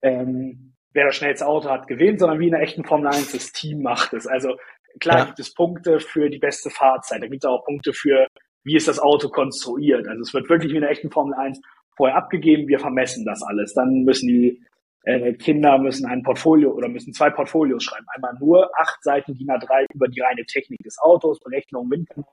ähm, 0.02 0.75
wer 0.96 1.06
das 1.06 1.16
schnellste 1.16 1.46
Auto 1.46 1.68
hat, 1.68 1.86
gewinnt, 1.86 2.20
sondern 2.20 2.40
wie 2.40 2.46
in 2.46 2.52
der 2.52 2.62
echten 2.62 2.84
Formel 2.84 3.08
1 3.08 3.32
das 3.32 3.52
Team 3.52 3.82
macht 3.82 4.14
es. 4.14 4.26
Also 4.26 4.56
klar 4.98 5.18
ja. 5.18 5.24
gibt 5.26 5.38
es 5.38 5.54
Punkte 5.54 6.00
für 6.00 6.30
die 6.30 6.38
beste 6.38 6.70
Fahrzeit, 6.70 7.22
da 7.22 7.28
gibt 7.28 7.44
es 7.44 7.48
auch 7.48 7.64
Punkte 7.64 7.92
für, 7.92 8.26
wie 8.64 8.76
ist 8.76 8.88
das 8.88 8.98
Auto 8.98 9.28
konstruiert. 9.28 10.08
Also 10.08 10.22
es 10.22 10.34
wird 10.34 10.48
wirklich 10.48 10.72
wie 10.72 10.76
in 10.76 10.82
der 10.82 10.90
echten 10.90 11.10
Formel 11.10 11.34
1 11.34 11.60
vorher 11.96 12.16
abgegeben, 12.16 12.66
wir 12.66 12.78
vermessen 12.78 13.24
das 13.24 13.42
alles. 13.42 13.74
Dann 13.74 14.04
müssen 14.04 14.26
die 14.26 14.62
äh, 15.04 15.34
Kinder 15.34 15.78
müssen 15.78 16.06
ein 16.06 16.22
Portfolio 16.22 16.72
oder 16.72 16.88
müssen 16.88 17.12
zwei 17.12 17.30
Portfolios 17.30 17.84
schreiben. 17.84 18.06
Einmal 18.14 18.34
nur 18.40 18.70
acht 18.76 19.02
Seiten 19.04 19.34
DIN 19.34 19.48
A3 19.48 19.86
über 19.94 20.08
die 20.08 20.20
reine 20.20 20.44
Technik 20.44 20.80
des 20.80 20.98
Autos, 20.98 21.38
Berechnung, 21.40 21.90
Windkanal. 21.90 22.28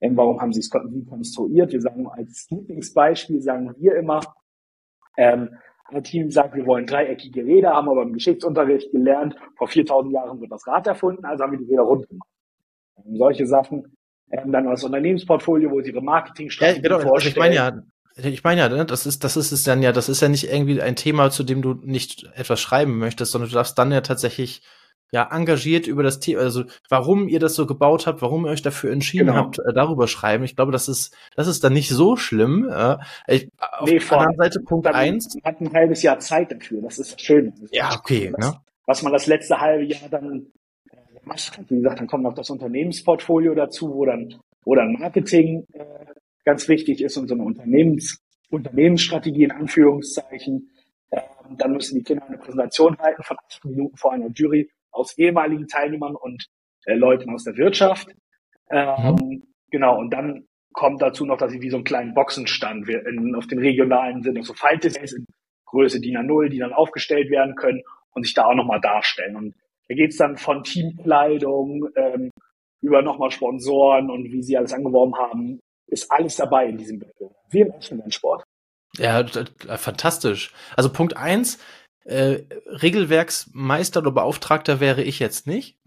Ähm, 0.00 0.16
warum 0.16 0.40
haben 0.40 0.52
sie 0.52 0.60
es 0.60 0.70
wie 0.70 1.04
konstruiert? 1.04 1.72
Wir 1.72 1.80
sagen 1.80 2.06
als 2.06 2.46
Lieblingsbeispiel, 2.50 3.40
sagen 3.40 3.74
wir 3.78 3.96
immer, 3.96 4.20
ähm, 5.16 5.56
ein 5.92 6.04
Team 6.04 6.30
sagt, 6.30 6.54
wir 6.54 6.66
wollen 6.66 6.86
dreieckige 6.86 7.44
Räder, 7.44 7.74
haben 7.74 7.88
aber 7.88 8.02
im 8.02 8.12
Geschichtsunterricht 8.12 8.90
gelernt, 8.90 9.36
vor 9.56 9.68
4000 9.68 10.12
Jahren 10.12 10.40
wird 10.40 10.50
das 10.50 10.66
Rad 10.66 10.86
erfunden, 10.86 11.24
also 11.24 11.44
haben 11.44 11.52
wir 11.52 11.58
die 11.58 11.70
Räder 11.70 11.82
rund 11.82 12.08
gemacht. 12.08 12.28
Ähm, 12.98 13.16
solche 13.16 13.46
Sachen. 13.46 13.96
Ähm, 14.30 14.52
dann 14.52 14.64
das 14.64 14.84
Unternehmensportfolio, 14.84 15.70
wo 15.70 15.82
sie 15.82 15.90
ihre 15.90 16.00
Marketingstrategie 16.00 16.82
ja, 16.82 16.98
genau, 16.98 17.12
also 17.12 17.28
ich 17.28 17.36
meine 17.36 17.54
ja, 17.54 17.82
ich 18.16 18.42
meine 18.42 18.60
ja, 18.60 18.84
das 18.84 19.06
ist, 19.06 19.24
das 19.24 19.36
ist 19.36 19.52
es 19.52 19.64
dann 19.64 19.82
ja, 19.82 19.92
das 19.92 20.08
ist 20.08 20.22
ja 20.22 20.28
nicht 20.28 20.50
irgendwie 20.50 20.80
ein 20.80 20.96
Thema, 20.96 21.30
zu 21.30 21.44
dem 21.44 21.60
du 21.62 21.74
nicht 21.74 22.30
etwas 22.34 22.60
schreiben 22.60 22.98
möchtest, 22.98 23.32
sondern 23.32 23.50
du 23.50 23.54
darfst 23.54 23.78
dann 23.78 23.92
ja 23.92 24.00
tatsächlich 24.00 24.62
ja 25.14 25.28
engagiert 25.30 25.86
über 25.86 26.02
das 26.02 26.18
Thema, 26.18 26.40
also 26.40 26.64
warum 26.88 27.28
ihr 27.28 27.38
das 27.38 27.54
so 27.54 27.66
gebaut 27.66 28.08
habt, 28.08 28.20
warum 28.20 28.46
ihr 28.46 28.50
euch 28.50 28.62
dafür 28.62 28.90
entschieden 28.90 29.28
genau. 29.28 29.38
habt, 29.38 29.60
äh, 29.60 29.72
darüber 29.72 30.08
schreiben. 30.08 30.42
Ich 30.42 30.56
glaube, 30.56 30.72
das 30.72 30.88
ist, 30.88 31.16
das 31.36 31.46
ist 31.46 31.62
dann 31.62 31.72
nicht 31.72 31.88
so 31.88 32.16
schlimm. 32.16 32.68
Äh, 32.68 32.96
ich, 33.28 33.48
auf 33.58 33.88
nee, 33.88 34.00
der 34.00 34.12
anderen 34.12 34.36
Seite 34.36 34.60
Punkt 34.66 34.88
eins. 34.88 35.36
Man 35.36 35.54
hat 35.54 35.60
ein 35.60 35.72
halbes 35.72 36.02
Jahr 36.02 36.18
Zeit 36.18 36.50
dafür. 36.50 36.82
Das 36.82 36.98
ist 36.98 37.20
schön. 37.20 37.54
Ja, 37.70 37.94
okay. 37.96 38.32
Das, 38.36 38.50
ne? 38.50 38.60
Was 38.86 39.02
man 39.02 39.12
das 39.12 39.28
letzte 39.28 39.60
halbe 39.60 39.84
Jahr 39.84 40.08
dann 40.10 40.46
äh, 40.90 40.96
macht. 41.22 41.60
Wie 41.70 41.76
gesagt, 41.76 42.00
dann 42.00 42.08
kommt 42.08 42.24
noch 42.24 42.34
das 42.34 42.50
Unternehmensportfolio 42.50 43.54
dazu, 43.54 43.94
wo 43.94 44.04
dann, 44.06 44.34
wo 44.64 44.74
dann 44.74 44.94
Marketing 44.98 45.64
äh, 45.74 45.84
ganz 46.44 46.68
wichtig 46.68 47.00
ist 47.00 47.16
und 47.16 47.28
so 47.28 47.34
eine 47.34 47.44
Unternehmens, 47.44 48.18
Unternehmensstrategie 48.50 49.44
in 49.44 49.52
Anführungszeichen. 49.52 50.70
Ähm, 51.12 51.56
dann 51.56 51.70
müssen 51.70 51.94
die 51.94 52.02
Kinder 52.02 52.26
eine 52.26 52.38
Präsentation 52.38 52.98
halten 52.98 53.22
von 53.22 53.36
acht 53.38 53.64
Minuten 53.64 53.96
vor 53.96 54.12
einer 54.12 54.30
Jury 54.34 54.68
aus 54.94 55.18
ehemaligen 55.18 55.68
Teilnehmern 55.68 56.16
und 56.16 56.46
äh, 56.86 56.94
Leuten 56.94 57.30
aus 57.30 57.44
der 57.44 57.56
Wirtschaft. 57.56 58.08
Ähm, 58.70 59.16
mhm. 59.20 59.42
Genau, 59.70 59.98
und 59.98 60.10
dann 60.10 60.46
kommt 60.72 61.02
dazu 61.02 61.24
noch, 61.24 61.38
dass 61.38 61.52
sie 61.52 61.60
wie 61.60 61.70
so 61.70 61.76
einen 61.76 61.84
kleinen 61.84 62.14
Boxenstand 62.14 62.86
wir 62.86 63.06
in, 63.06 63.34
auf 63.34 63.46
den 63.46 63.58
regionalen 63.58 64.22
sind, 64.22 64.44
so 64.44 64.54
Faltdisplays 64.54 65.12
in 65.12 65.26
Größe 65.66 66.00
DIN 66.00 66.16
A0, 66.16 66.48
die 66.48 66.58
dann 66.58 66.72
aufgestellt 66.72 67.30
werden 67.30 67.54
können 67.54 67.82
und 68.12 68.24
sich 68.24 68.34
da 68.34 68.46
auch 68.46 68.54
nochmal 68.54 68.80
darstellen. 68.80 69.36
Und 69.36 69.54
da 69.88 69.94
geht's 69.94 70.16
dann 70.16 70.36
von 70.36 70.62
Teamkleidung 70.62 71.88
ähm, 71.96 72.30
über 72.80 73.02
nochmal 73.02 73.30
Sponsoren 73.30 74.10
und 74.10 74.30
wie 74.30 74.42
sie 74.42 74.56
alles 74.56 74.72
angeworben 74.72 75.16
haben, 75.16 75.60
ist 75.86 76.10
alles 76.10 76.36
dabei 76.36 76.66
in 76.66 76.76
diesem 76.76 77.00
Wettbewerb. 77.00 77.36
Wie 77.50 77.60
im 77.60 77.70
echten 77.72 78.10
Sport. 78.10 78.44
Ja, 78.96 79.24
fantastisch. 79.76 80.52
Also 80.76 80.92
Punkt 80.92 81.16
eins, 81.16 81.58
äh, 82.04 82.42
Regelwerksmeister 82.66 84.00
oder 84.00 84.12
Beauftragter 84.12 84.80
wäre 84.80 85.02
ich 85.02 85.18
jetzt 85.18 85.46
nicht. 85.46 85.76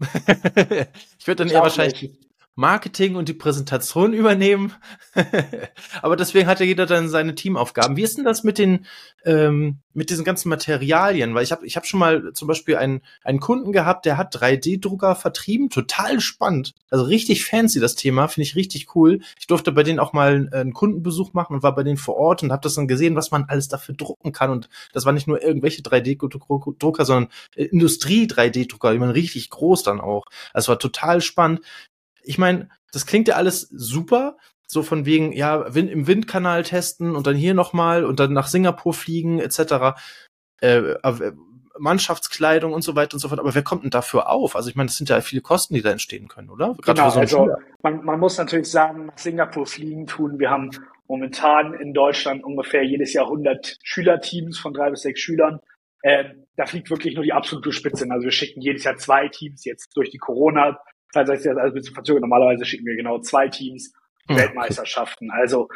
ich 1.18 1.26
würde 1.26 1.44
dann 1.44 1.48
eher 1.48 1.62
wahrscheinlich 1.62 2.02
nicht. 2.02 2.27
Marketing 2.58 3.14
und 3.14 3.28
die 3.28 3.34
Präsentation 3.34 4.12
übernehmen. 4.14 4.74
Aber 6.02 6.16
deswegen 6.16 6.48
hat 6.48 6.58
ja 6.58 6.66
jeder 6.66 6.86
dann 6.86 7.08
seine 7.08 7.36
Teamaufgaben. 7.36 7.96
Wie 7.96 8.02
ist 8.02 8.18
denn 8.18 8.24
das 8.24 8.42
mit 8.42 8.58
den 8.58 8.84
ähm, 9.24 9.78
mit 9.94 10.10
diesen 10.10 10.24
ganzen 10.24 10.48
Materialien? 10.48 11.34
Weil 11.34 11.44
ich 11.44 11.52
habe 11.52 11.64
ich 11.64 11.76
hab 11.76 11.86
schon 11.86 12.00
mal 12.00 12.32
zum 12.32 12.48
Beispiel 12.48 12.76
einen 12.76 13.02
einen 13.22 13.38
Kunden 13.38 13.70
gehabt, 13.70 14.06
der 14.06 14.16
hat 14.16 14.34
3D-Drucker 14.34 15.14
vertrieben, 15.14 15.70
total 15.70 16.20
spannend, 16.20 16.74
also 16.90 17.04
richtig 17.04 17.44
fancy 17.44 17.78
das 17.78 17.94
Thema, 17.94 18.26
finde 18.26 18.48
ich 18.48 18.56
richtig 18.56 18.94
cool. 18.96 19.20
Ich 19.38 19.46
durfte 19.46 19.70
bei 19.70 19.84
denen 19.84 20.00
auch 20.00 20.12
mal 20.12 20.48
einen 20.52 20.72
Kundenbesuch 20.72 21.34
machen 21.34 21.54
und 21.54 21.62
war 21.62 21.76
bei 21.76 21.84
denen 21.84 21.96
vor 21.96 22.16
Ort 22.16 22.42
und 22.42 22.50
habe 22.50 22.62
das 22.62 22.74
dann 22.74 22.88
gesehen, 22.88 23.14
was 23.14 23.30
man 23.30 23.44
alles 23.44 23.68
dafür 23.68 23.94
drucken 23.94 24.32
kann. 24.32 24.50
Und 24.50 24.68
das 24.92 25.04
war 25.04 25.12
nicht 25.12 25.28
nur 25.28 25.40
irgendwelche 25.40 25.82
3D-Drucker, 25.82 27.04
sondern 27.04 27.30
Industrie-3D-Drucker, 27.54 28.92
die 28.92 28.98
man 28.98 29.10
richtig 29.10 29.48
groß 29.50 29.84
dann 29.84 30.00
auch. 30.00 30.24
Das 30.52 30.66
war 30.66 30.80
total 30.80 31.20
spannend 31.20 31.60
ich 32.28 32.38
meine, 32.38 32.68
das 32.92 33.06
klingt 33.06 33.26
ja 33.26 33.36
alles 33.36 33.68
super, 33.70 34.36
so 34.66 34.82
von 34.82 35.06
wegen, 35.06 35.32
ja, 35.32 35.62
im 35.62 36.06
Windkanal 36.06 36.62
testen 36.62 37.16
und 37.16 37.26
dann 37.26 37.36
hier 37.36 37.54
nochmal 37.54 38.04
und 38.04 38.20
dann 38.20 38.34
nach 38.34 38.48
Singapur 38.48 38.92
fliegen, 38.92 39.38
etc. 39.38 39.98
Äh, 40.60 40.76
äh, 41.02 41.32
Mannschaftskleidung 41.78 42.74
und 42.74 42.82
so 42.82 42.96
weiter 42.96 43.14
und 43.14 43.20
so 43.20 43.28
fort. 43.28 43.40
Aber 43.40 43.54
wer 43.54 43.62
kommt 43.62 43.84
denn 43.84 43.90
dafür 43.90 44.28
auf? 44.28 44.56
Also 44.56 44.68
ich 44.68 44.76
meine, 44.76 44.88
das 44.88 44.96
sind 44.96 45.08
ja 45.08 45.20
viele 45.22 45.40
Kosten, 45.40 45.74
die 45.74 45.80
da 45.80 45.90
entstehen 45.90 46.28
können, 46.28 46.50
oder? 46.50 46.74
Gerade 46.82 47.00
genau, 47.00 47.10
so 47.10 47.18
also 47.18 47.48
man, 47.82 48.04
man 48.04 48.20
muss 48.20 48.36
natürlich 48.36 48.70
sagen, 48.70 49.06
nach 49.06 49.18
Singapur 49.18 49.64
fliegen 49.64 50.06
tun. 50.06 50.38
Wir 50.38 50.50
haben 50.50 50.70
momentan 51.06 51.72
in 51.74 51.94
Deutschland 51.94 52.44
ungefähr 52.44 52.84
jedes 52.84 53.14
Jahr 53.14 53.24
100 53.26 53.78
Schülerteams 53.82 54.58
von 54.58 54.74
drei 54.74 54.90
bis 54.90 55.02
sechs 55.02 55.20
Schülern. 55.20 55.60
Ähm, 56.02 56.46
da 56.56 56.66
fliegt 56.66 56.90
wirklich 56.90 57.14
nur 57.14 57.24
die 57.24 57.32
absolute 57.32 57.72
Spitze. 57.72 58.06
Also 58.10 58.24
wir 58.24 58.32
schicken 58.32 58.60
jedes 58.60 58.84
Jahr 58.84 58.96
zwei 58.96 59.28
Teams 59.28 59.64
jetzt 59.64 59.96
durch 59.96 60.10
die 60.10 60.18
Corona. 60.18 60.78
Heißt, 61.14 61.28
das 61.28 61.46
alles 61.46 61.72
ein 61.72 61.74
bisschen 61.74 61.94
verzögert. 61.94 62.22
Normalerweise 62.22 62.64
schicken 62.64 62.86
wir 62.86 62.96
genau 62.96 63.18
zwei 63.20 63.48
Teams 63.48 63.92
ja, 64.28 64.36
Weltmeisterschaften. 64.36 65.30
Also 65.30 65.68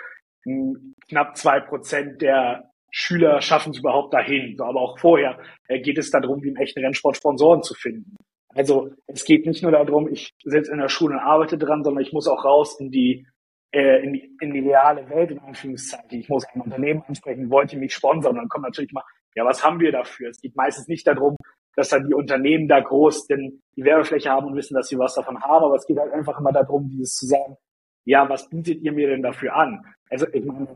knapp 1.08 1.36
zwei 1.36 1.60
Prozent 1.60 2.20
der 2.20 2.70
Schüler 2.90 3.40
schaffen 3.40 3.72
es 3.72 3.78
überhaupt 3.78 4.12
dahin. 4.12 4.60
aber 4.60 4.80
auch 4.80 4.98
vorher 4.98 5.38
äh, 5.68 5.80
geht 5.80 5.98
es 5.98 6.10
darum, 6.10 6.42
wie 6.42 6.48
im 6.48 6.56
echten 6.56 6.80
Rennsport 6.80 7.16
Sponsoren 7.16 7.62
zu 7.62 7.74
finden. 7.74 8.16
Also 8.54 8.90
es 9.06 9.24
geht 9.24 9.46
nicht 9.46 9.62
nur 9.62 9.72
darum, 9.72 10.08
ich 10.08 10.34
sitze 10.44 10.70
in 10.70 10.78
der 10.78 10.90
Schule 10.90 11.14
und 11.14 11.20
arbeite 11.20 11.56
dran, 11.56 11.82
sondern 11.82 12.04
ich 12.04 12.12
muss 12.12 12.28
auch 12.28 12.44
raus 12.44 12.78
in 12.78 12.90
die 12.90 13.26
äh, 13.72 14.04
in, 14.04 14.12
die, 14.12 14.36
in 14.40 14.52
die 14.52 14.60
reale 14.60 15.08
Welt, 15.08 15.30
in 15.30 15.38
Anführungszeichen. 15.38 16.20
Ich 16.20 16.28
muss 16.28 16.44
ein 16.52 16.60
Unternehmen 16.60 17.02
ansprechen, 17.08 17.50
wollte 17.50 17.78
mich 17.78 17.94
sponsern. 17.94 18.32
Und 18.32 18.38
dann 18.38 18.48
kommt 18.48 18.64
natürlich 18.64 18.92
mal, 18.92 19.04
ja, 19.34 19.46
was 19.46 19.64
haben 19.64 19.80
wir 19.80 19.90
dafür? 19.90 20.28
Es 20.28 20.42
geht 20.42 20.54
meistens 20.54 20.88
nicht 20.88 21.06
darum, 21.06 21.36
dass 21.76 21.88
dann 21.88 22.06
die 22.06 22.14
Unternehmen 22.14 22.68
da 22.68 22.80
groß 22.80 23.26
denn 23.26 23.62
die 23.76 23.84
Werbefläche 23.84 24.30
haben 24.30 24.46
und 24.46 24.56
wissen, 24.56 24.74
dass 24.74 24.88
sie 24.88 24.98
was 24.98 25.14
davon 25.14 25.40
haben, 25.42 25.64
aber 25.64 25.76
es 25.76 25.86
geht 25.86 25.98
halt 25.98 26.12
einfach 26.12 26.38
immer 26.38 26.52
darum, 26.52 26.88
dieses 26.88 27.14
zu 27.14 27.26
sagen, 27.26 27.56
ja, 28.04 28.28
was 28.28 28.48
bietet 28.48 28.82
ihr 28.82 28.92
mir 28.92 29.08
denn 29.08 29.22
dafür 29.22 29.54
an? 29.54 29.80
Also 30.10 30.26
ich 30.32 30.44
meine, 30.44 30.68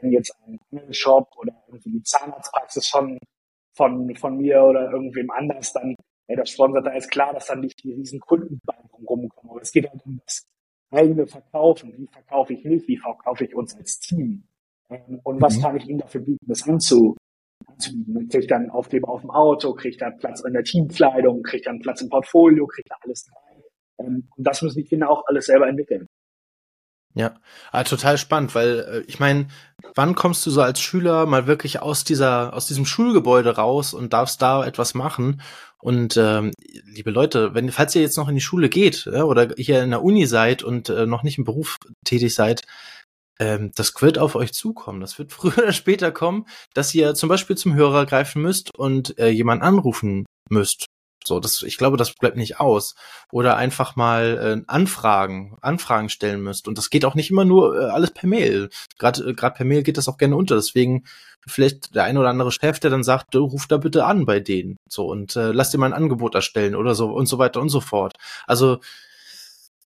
wenn 0.00 0.10
jetzt 0.10 0.34
ein 0.46 0.58
Shop 0.92 1.28
oder 1.36 1.52
irgendwie 1.68 1.92
die 1.92 2.02
Zahnarztpraxis 2.02 2.88
von, 2.88 3.18
von, 3.76 4.14
von 4.16 4.36
mir 4.36 4.62
oder 4.62 4.90
irgendwem 4.90 5.30
anders 5.30 5.72
dann 5.72 5.94
ja, 6.28 6.36
das 6.36 6.50
sponsert, 6.50 6.86
da 6.86 6.92
ist 6.92 7.10
klar, 7.10 7.32
dass 7.34 7.46
dann 7.46 7.60
nicht 7.60 7.82
die 7.82 7.92
riesen 7.92 8.20
Kunden 8.20 8.60
rumkommen. 9.06 9.50
Aber 9.50 9.60
es 9.60 9.72
geht 9.72 9.88
halt 9.90 10.00
um 10.06 10.20
das 10.24 10.46
eigene 10.90 11.26
Verkaufen. 11.26 11.92
Wie 11.96 12.06
verkaufe 12.06 12.54
ich 12.54 12.64
mich? 12.64 12.86
Wie 12.88 12.96
verkaufe 12.96 13.44
ich 13.44 13.54
uns 13.54 13.76
als 13.76 13.98
Team? 13.98 14.44
Ähm, 14.88 15.20
und 15.22 15.40
was 15.40 15.58
mhm. 15.58 15.62
kann 15.62 15.76
ich 15.76 15.86
ihnen 15.88 15.98
dafür 15.98 16.20
bieten, 16.20 16.46
das 16.46 16.66
anzu, 16.68 17.16
ich 18.32 18.46
dann 18.46 18.70
Aufkleber 18.70 19.08
auf 19.08 19.20
dem 19.22 19.30
Auto? 19.30 19.74
Kriege 19.74 19.90
ich 19.90 19.98
dann 19.98 20.16
Platz 20.18 20.40
in 20.40 20.52
der 20.52 20.64
Teamkleidung? 20.64 21.42
Kriege 21.42 21.58
ich 21.58 21.64
dann 21.64 21.80
Platz 21.80 22.00
im 22.00 22.08
Portfolio? 22.08 22.66
Kriege 22.66 22.84
ich 22.86 22.90
da 22.90 22.96
alles 23.02 23.28
rein? 23.28 23.62
Ähm, 23.98 24.28
und 24.36 24.46
das 24.46 24.62
müssen 24.62 24.78
die 24.78 24.84
Kinder 24.84 25.10
auch 25.10 25.24
alles 25.26 25.46
selber 25.46 25.68
entwickeln. 25.68 26.08
Ja, 27.14 27.34
ah, 27.72 27.84
total 27.84 28.16
spannend, 28.16 28.54
weil 28.54 28.80
äh, 28.80 29.00
ich 29.06 29.20
meine, 29.20 29.48
wann 29.94 30.14
kommst 30.14 30.46
du 30.46 30.50
so 30.50 30.62
als 30.62 30.80
Schüler 30.80 31.26
mal 31.26 31.46
wirklich 31.46 31.82
aus 31.82 32.04
dieser 32.04 32.54
aus 32.54 32.66
diesem 32.66 32.86
Schulgebäude 32.86 33.54
raus 33.56 33.92
und 33.92 34.14
darfst 34.14 34.40
da 34.40 34.64
etwas 34.64 34.94
machen? 34.94 35.42
Und 35.78 36.16
ähm, 36.16 36.52
liebe 36.86 37.10
Leute, 37.10 37.54
wenn 37.54 37.70
falls 37.70 37.94
ihr 37.94 38.02
jetzt 38.02 38.16
noch 38.16 38.28
in 38.28 38.34
die 38.34 38.40
Schule 38.40 38.70
geht 38.70 39.04
ja, 39.12 39.24
oder 39.24 39.48
hier 39.58 39.82
in 39.82 39.90
der 39.90 40.02
Uni 40.02 40.24
seid 40.26 40.62
und 40.62 40.88
äh, 40.88 41.06
noch 41.06 41.22
nicht 41.22 41.36
im 41.36 41.44
Beruf 41.44 41.78
tätig 42.04 42.34
seid, 42.34 42.62
ähm, 43.42 43.72
das 43.74 43.92
wird 44.00 44.18
auf 44.18 44.34
euch 44.34 44.52
zukommen. 44.52 45.00
Das 45.00 45.18
wird 45.18 45.32
früher 45.32 45.58
oder 45.58 45.72
später 45.72 46.12
kommen, 46.12 46.46
dass 46.74 46.94
ihr 46.94 47.14
zum 47.14 47.28
Beispiel 47.28 47.56
zum 47.56 47.74
Hörer 47.74 48.06
greifen 48.06 48.42
müsst 48.42 48.70
und 48.76 49.18
äh, 49.18 49.28
jemanden 49.28 49.64
anrufen 49.64 50.26
müsst 50.48 50.86
so, 51.24 51.40
das, 51.40 51.62
ich 51.62 51.78
glaube, 51.78 51.96
das 51.96 52.14
bleibt 52.14 52.36
nicht 52.36 52.60
aus. 52.60 52.94
Oder 53.30 53.56
einfach 53.56 53.96
mal 53.96 54.60
äh, 54.60 54.64
Anfragen, 54.66 55.56
Anfragen 55.60 56.08
stellen 56.08 56.42
müsst. 56.42 56.68
Und 56.68 56.78
das 56.78 56.90
geht 56.90 57.04
auch 57.04 57.14
nicht 57.14 57.30
immer 57.30 57.44
nur 57.44 57.78
äh, 57.78 57.84
alles 57.90 58.10
per 58.10 58.28
Mail. 58.28 58.70
Gerade 58.98 59.30
äh, 59.30 59.34
per 59.34 59.64
Mail 59.64 59.82
geht 59.82 59.98
das 59.98 60.08
auch 60.08 60.18
gerne 60.18 60.36
unter. 60.36 60.56
Deswegen 60.56 61.04
vielleicht 61.46 61.94
der 61.94 62.04
ein 62.04 62.18
oder 62.18 62.28
andere 62.28 62.52
Chef, 62.52 62.78
der 62.80 62.90
dann 62.90 63.04
sagt, 63.04 63.34
ruf 63.34 63.66
da 63.66 63.76
bitte 63.76 64.04
an 64.04 64.26
bei 64.26 64.40
denen. 64.40 64.76
So 64.88 65.06
und 65.06 65.36
äh, 65.36 65.52
lass 65.52 65.70
dir 65.70 65.78
mal 65.78 65.86
ein 65.86 65.92
Angebot 65.92 66.34
erstellen 66.34 66.74
oder 66.74 66.94
so 66.94 67.12
und 67.12 67.26
so 67.26 67.38
weiter 67.38 67.60
und 67.60 67.68
so 67.68 67.80
fort. 67.80 68.14
Also 68.46 68.80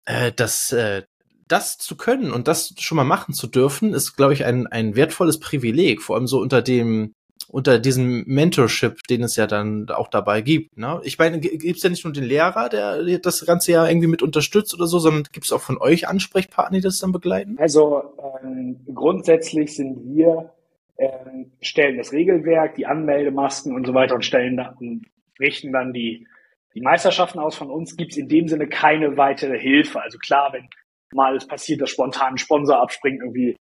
äh, 0.04 0.32
das 0.32 0.72
äh, 0.72 1.02
das 1.48 1.78
zu 1.78 1.96
können 1.96 2.32
und 2.32 2.48
das 2.48 2.74
schon 2.78 2.96
mal 2.96 3.04
machen 3.04 3.34
zu 3.34 3.46
dürfen, 3.46 3.94
ist, 3.94 4.16
glaube 4.16 4.32
ich, 4.32 4.44
ein, 4.44 4.66
ein 4.66 4.96
wertvolles 4.96 5.40
Privileg, 5.40 6.02
vor 6.02 6.16
allem 6.16 6.26
so 6.26 6.40
unter 6.40 6.62
dem 6.62 7.14
unter 7.48 7.78
diesem 7.78 8.24
Mentorship, 8.26 8.98
den 9.08 9.22
es 9.22 9.36
ja 9.36 9.46
dann 9.46 9.88
auch 9.90 10.08
dabei 10.08 10.40
gibt. 10.40 10.76
Ne? 10.76 11.00
Ich 11.04 11.18
meine, 11.18 11.38
gibt 11.38 11.76
es 11.76 11.82
ja 11.82 11.90
nicht 11.90 12.02
nur 12.02 12.12
den 12.12 12.24
Lehrer, 12.24 12.68
der 12.68 13.18
das 13.20 13.46
ganze 13.46 13.70
ja 13.70 13.86
irgendwie 13.86 14.08
mit 14.08 14.22
unterstützt 14.22 14.74
oder 14.74 14.86
so, 14.88 14.98
sondern 14.98 15.24
gibt 15.30 15.46
es 15.46 15.52
auch 15.52 15.60
von 15.60 15.78
euch 15.78 16.08
Ansprechpartner, 16.08 16.78
die 16.78 16.82
das 16.82 16.98
dann 16.98 17.12
begleiten? 17.12 17.56
Also 17.58 18.02
ähm, 18.42 18.80
grundsätzlich 18.92 19.76
sind 19.76 20.16
wir 20.16 20.50
ähm, 20.98 21.52
stellen 21.60 21.96
das 21.96 22.12
Regelwerk, 22.12 22.74
die 22.74 22.86
Anmeldemasken 22.86 23.74
und 23.74 23.86
so 23.86 23.94
weiter 23.94 24.14
und 24.16 24.24
stellen 24.24 24.56
dann 24.56 24.74
und 24.78 25.06
richten 25.38 25.72
dann 25.72 25.92
die 25.92 26.26
die 26.74 26.80
Meisterschaften 26.80 27.38
aus. 27.38 27.54
Von 27.54 27.70
uns 27.70 27.96
gibt 27.96 28.12
es 28.12 28.18
in 28.18 28.28
dem 28.28 28.48
Sinne 28.48 28.66
keine 28.66 29.16
weitere 29.16 29.58
Hilfe. 29.58 30.02
Also 30.02 30.18
klar, 30.18 30.52
wenn 30.52 30.68
mal 31.12 31.36
es 31.36 31.46
passiert, 31.46 31.80
dass 31.80 31.90
spontan 31.90 32.34
ein 32.34 32.38
Sponsor 32.38 32.80
abspringt, 32.80 33.20
irgendwie 33.20 33.56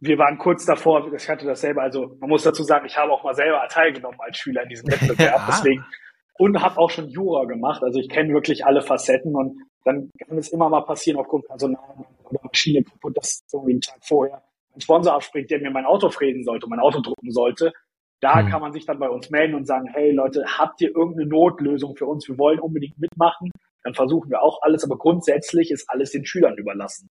wir 0.00 0.18
waren 0.18 0.36
kurz 0.36 0.64
davor, 0.66 1.12
ich 1.14 1.28
hatte 1.28 1.46
das 1.46 1.60
selber, 1.60 1.82
also 1.82 2.16
man 2.18 2.28
muss 2.28 2.42
dazu 2.42 2.64
sagen, 2.64 2.86
ich 2.86 2.96
habe 2.96 3.12
auch 3.12 3.22
mal 3.22 3.34
selber 3.34 3.64
teilgenommen 3.68 4.18
als 4.20 4.36
Schüler 4.36 4.64
in 4.64 4.68
diesem 4.68 4.86
Wettbewerb, 4.90 5.18
ja. 5.18 5.46
deswegen 5.46 5.84
und 6.38 6.60
habe 6.60 6.78
auch 6.78 6.90
schon 6.90 7.08
Jura 7.08 7.44
gemacht, 7.44 7.82
also 7.84 8.00
ich 8.00 8.08
kenne 8.08 8.34
wirklich 8.34 8.66
alle 8.66 8.82
Facetten 8.82 9.34
und 9.36 9.62
dann 9.84 10.10
kann 10.26 10.38
es 10.38 10.48
immer 10.48 10.68
mal 10.68 10.82
passieren 10.82 11.18
aufgrund 11.20 11.46
Personal 11.46 12.04
oder 12.24 12.40
Maschine 12.42 12.82
kaputt, 12.82 13.16
dass 13.16 13.44
irgendwie 13.52 13.72
einen 13.72 13.80
Tag 13.80 13.98
vorher 14.02 14.42
ein 14.74 14.80
Sponsor 14.80 15.14
abspringt, 15.14 15.50
der 15.50 15.60
mir 15.60 15.70
mein 15.70 15.84
Auto 15.84 16.08
fräsen 16.10 16.44
sollte, 16.44 16.66
mein 16.68 16.80
Auto 16.80 17.00
drucken 17.00 17.30
sollte. 17.30 17.72
Da 18.20 18.42
mhm. 18.42 18.48
kann 18.48 18.60
man 18.60 18.72
sich 18.72 18.86
dann 18.86 18.98
bei 18.98 19.08
uns 19.08 19.30
melden 19.30 19.54
und 19.54 19.66
sagen, 19.66 19.88
hey 19.92 20.12
Leute, 20.12 20.44
habt 20.46 20.80
ihr 20.80 20.94
irgendeine 20.94 21.28
Notlösung 21.28 21.96
für 21.96 22.06
uns? 22.06 22.28
Wir 22.28 22.38
wollen 22.38 22.60
unbedingt 22.60 22.98
mitmachen. 22.98 23.50
Dann 23.84 23.94
versuchen 23.94 24.30
wir 24.30 24.42
auch 24.42 24.62
alles, 24.62 24.84
aber 24.84 24.96
grundsätzlich 24.98 25.70
ist 25.70 25.88
alles 25.88 26.10
den 26.10 26.24
Schülern 26.24 26.56
überlassen. 26.56 27.10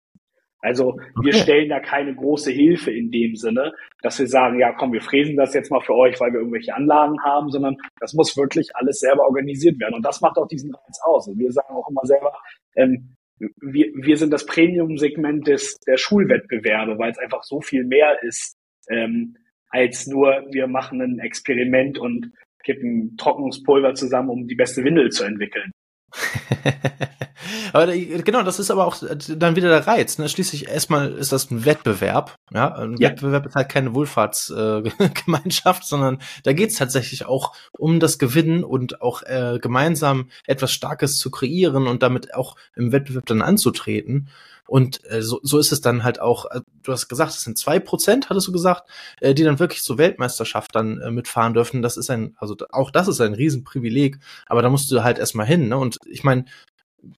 Also 0.62 1.00
wir 1.22 1.34
okay. 1.34 1.42
stellen 1.42 1.70
da 1.70 1.80
keine 1.80 2.14
große 2.14 2.52
Hilfe 2.52 2.92
in 2.92 3.12
dem 3.12 3.36
Sinne, 3.36 3.72
dass 4.02 4.20
wir 4.20 4.28
sagen, 4.28 4.60
ja 4.60 4.74
komm, 4.74 4.92
wir 4.92 5.02
fräsen 5.02 5.38
das 5.38 5.54
jetzt 5.54 5.72
mal 5.72 5.80
für 5.80 5.96
euch, 5.96 6.20
weil 6.20 6.34
wir 6.34 6.40
irgendwelche 6.40 6.76
Anlagen 6.76 7.16
haben, 7.24 7.50
sondern 7.50 7.78
das 8.02 8.14
muss 8.14 8.36
wirklich 8.36 8.76
alles 8.76 9.00
selber 9.00 9.26
organisiert 9.26 9.80
werden. 9.80 9.96
Und 9.96 10.06
das 10.06 10.20
macht 10.20 10.38
auch 10.38 10.48
diesen 10.48 10.74
Reiz 10.74 11.00
aus. 11.04 11.28
Und 11.28 11.40
wir 11.40 11.52
sagen 11.52 11.74
auch 11.74 11.90
immer 11.90 12.06
selber, 12.06 12.34
ähm, 12.76 13.16
wir, 13.40 13.88
wir 13.96 14.18
sind 14.18 14.34
das 14.34 14.46
Premium-Segment 14.46 15.48
des 15.48 15.80
der 15.88 15.98
Schulwettbewerbe, 15.98 16.98
weil 17.00 17.12
es 17.12 17.18
einfach 17.18 17.44
so 17.44 17.62
viel 17.62 17.86
mehr 17.86 18.22
ist, 18.22 18.58
ähm, 18.90 19.38
als 19.70 20.08
nur 20.08 20.46
wir 20.52 20.68
machen 20.68 21.02
ein 21.02 21.20
Experiment 21.20 21.98
und 21.98 22.34
kippen 22.66 23.16
Trocknungspulver 23.16 23.94
zusammen, 23.94 24.30
um 24.30 24.48
die 24.48 24.56
beste 24.56 24.84
Windel 24.84 25.10
zu 25.10 25.24
entwickeln. 25.24 25.72
aber 27.74 27.88
genau, 27.88 28.44
das 28.44 28.60
ist 28.60 28.72
aber 28.72 28.86
auch 28.86 28.98
dann 29.00 29.56
wieder 29.56 29.70
der 29.70 29.88
Reiz. 29.88 30.18
Ne? 30.18 30.30
Schließlich 30.30 30.68
erstmal 30.68 31.12
ist 31.14 31.32
das 31.32 31.50
ein 31.52 31.66
Wettbewerb. 31.66 32.36
Ja, 32.54 32.76
ein 32.76 32.98
ja. 32.98 33.10
Wettbewerb 33.10 33.46
ist 33.46 33.56
halt 33.56 33.70
keine 33.70 33.94
Wohlfahrtsgemeinschaft, 33.94 35.84
äh, 35.84 35.86
sondern 35.88 36.20
da 36.44 36.54
geht 36.54 36.72
es 36.72 36.78
tatsächlich 36.78 37.26
auch 37.26 37.54
um 37.72 38.00
das 38.00 38.20
Gewinnen 38.20 38.64
und 38.64 39.02
auch 39.02 39.24
äh, 39.24 39.60
gemeinsam 39.62 40.30
etwas 40.46 40.72
Starkes 40.72 41.18
zu 41.18 41.32
kreieren 41.32 41.88
und 41.88 42.04
damit 42.04 42.34
auch 42.34 42.56
im 42.76 42.92
Wettbewerb 42.92 43.26
dann 43.26 43.42
anzutreten. 43.42 44.30
Und 44.70 45.04
äh, 45.10 45.22
so, 45.22 45.40
so 45.42 45.58
ist 45.58 45.72
es 45.72 45.82
dann 45.82 46.04
halt 46.04 46.22
auch, 46.22 46.46
äh, 46.52 46.62
du 46.84 46.92
hast 46.92 47.10
gesagt, 47.10 47.32
es 47.32 47.42
sind 47.42 47.58
zwei 47.58 47.80
Prozent, 47.80 48.30
hattest 48.30 48.48
du 48.48 48.52
gesagt, 48.52 48.88
äh, 49.20 49.34
die 49.34 49.44
dann 49.44 49.60
wirklich 49.60 49.82
zur 49.82 49.98
Weltmeisterschaft 49.98 50.76
dann 50.76 51.02
äh, 51.02 51.12
mitfahren 51.12 51.54
dürfen. 51.54 51.82
Das 51.82 51.98
ist 51.98 52.10
ein, 52.10 52.36
also 52.38 52.56
auch 52.72 52.92
das 52.92 53.08
ist 53.08 53.20
ein 53.20 53.34
Riesenprivileg, 53.34 54.20
aber 54.46 54.62
da 54.62 54.70
musst 54.70 54.92
du 54.92 55.04
halt 55.04 55.18
erstmal 55.18 55.48
hin. 55.48 55.70
Ne? 55.70 55.78
Und 55.78 55.98
ich 56.06 56.24
meine, 56.24 56.46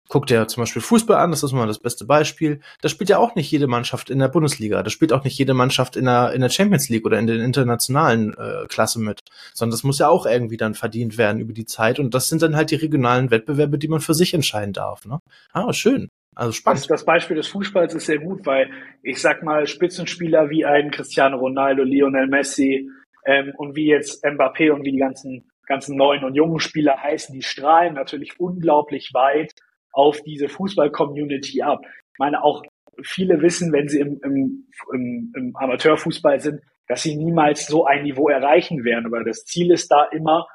guck 0.07 0.27
dir 0.27 0.47
zum 0.47 0.61
Beispiel 0.61 0.81
Fußball 0.81 1.17
an, 1.17 1.31
das 1.31 1.43
ist 1.43 1.51
mal 1.51 1.67
das 1.67 1.79
beste 1.79 2.05
Beispiel. 2.05 2.61
Da 2.81 2.89
spielt 2.89 3.09
ja 3.09 3.17
auch 3.17 3.35
nicht 3.35 3.51
jede 3.51 3.67
Mannschaft 3.67 4.09
in 4.09 4.19
der 4.19 4.29
Bundesliga, 4.29 4.81
da 4.81 4.89
spielt 4.89 5.11
auch 5.11 5.23
nicht 5.23 5.37
jede 5.37 5.53
Mannschaft 5.53 5.95
in 5.95 6.05
der, 6.05 6.31
in 6.33 6.41
der 6.41 6.49
Champions 6.49 6.87
League 6.89 7.05
oder 7.05 7.19
in 7.19 7.27
der 7.27 7.37
internationalen 7.43 8.33
äh, 8.37 8.65
Klasse 8.67 8.99
mit, 8.99 9.21
sondern 9.53 9.71
das 9.71 9.83
muss 9.83 9.99
ja 9.99 10.07
auch 10.07 10.25
irgendwie 10.25 10.57
dann 10.57 10.75
verdient 10.75 11.17
werden 11.17 11.41
über 11.41 11.53
die 11.53 11.65
Zeit 11.65 11.99
und 11.99 12.13
das 12.13 12.29
sind 12.29 12.41
dann 12.41 12.55
halt 12.55 12.71
die 12.71 12.75
regionalen 12.75 13.31
Wettbewerbe, 13.31 13.77
die 13.77 13.87
man 13.87 14.01
für 14.01 14.13
sich 14.13 14.33
entscheiden 14.33 14.73
darf. 14.73 15.05
Ne? 15.05 15.19
Ah, 15.51 15.73
schön. 15.73 16.09
Also 16.35 16.53
spannend. 16.53 16.81
Das, 16.81 16.87
das 16.87 17.05
Beispiel 17.05 17.35
des 17.35 17.47
Fußballs 17.47 17.93
ist 17.93 18.05
sehr 18.05 18.19
gut, 18.19 18.45
weil 18.45 18.69
ich 19.03 19.21
sag 19.21 19.43
mal, 19.43 19.67
Spitzenspieler 19.67 20.49
wie 20.49 20.65
ein 20.65 20.91
Cristiano 20.91 21.37
Ronaldo, 21.37 21.83
Lionel 21.83 22.27
Messi 22.27 22.89
ähm, 23.25 23.53
und 23.57 23.75
wie 23.75 23.87
jetzt 23.87 24.23
Mbappé 24.23 24.71
und 24.71 24.83
wie 24.85 24.91
die 24.91 24.99
ganzen, 24.99 25.51
ganzen 25.65 25.97
neuen 25.97 26.23
und 26.23 26.35
jungen 26.35 26.59
Spieler 26.59 27.01
heißen, 27.01 27.35
die 27.35 27.41
strahlen 27.41 27.95
natürlich 27.95 28.39
unglaublich 28.39 29.11
weit 29.13 29.53
auf 29.91 30.21
diese 30.21 30.47
Fußball-Community 30.47 31.61
ab. 31.61 31.81
Ich 32.13 32.19
meine, 32.19 32.43
auch 32.43 32.63
viele 33.03 33.41
wissen, 33.41 33.73
wenn 33.73 33.89
sie 33.89 33.99
im, 33.99 34.19
im, 34.23 34.67
im, 34.93 35.33
im 35.35 35.55
Amateurfußball 35.55 36.39
sind, 36.39 36.61
dass 36.87 37.03
sie 37.03 37.15
niemals 37.15 37.67
so 37.67 37.85
ein 37.85 38.03
Niveau 38.03 38.29
erreichen 38.29 38.83
werden. 38.83 39.05
Aber 39.05 39.23
das 39.23 39.45
Ziel 39.45 39.71
ist 39.71 39.91
da 39.91 40.05
immer, 40.05 40.47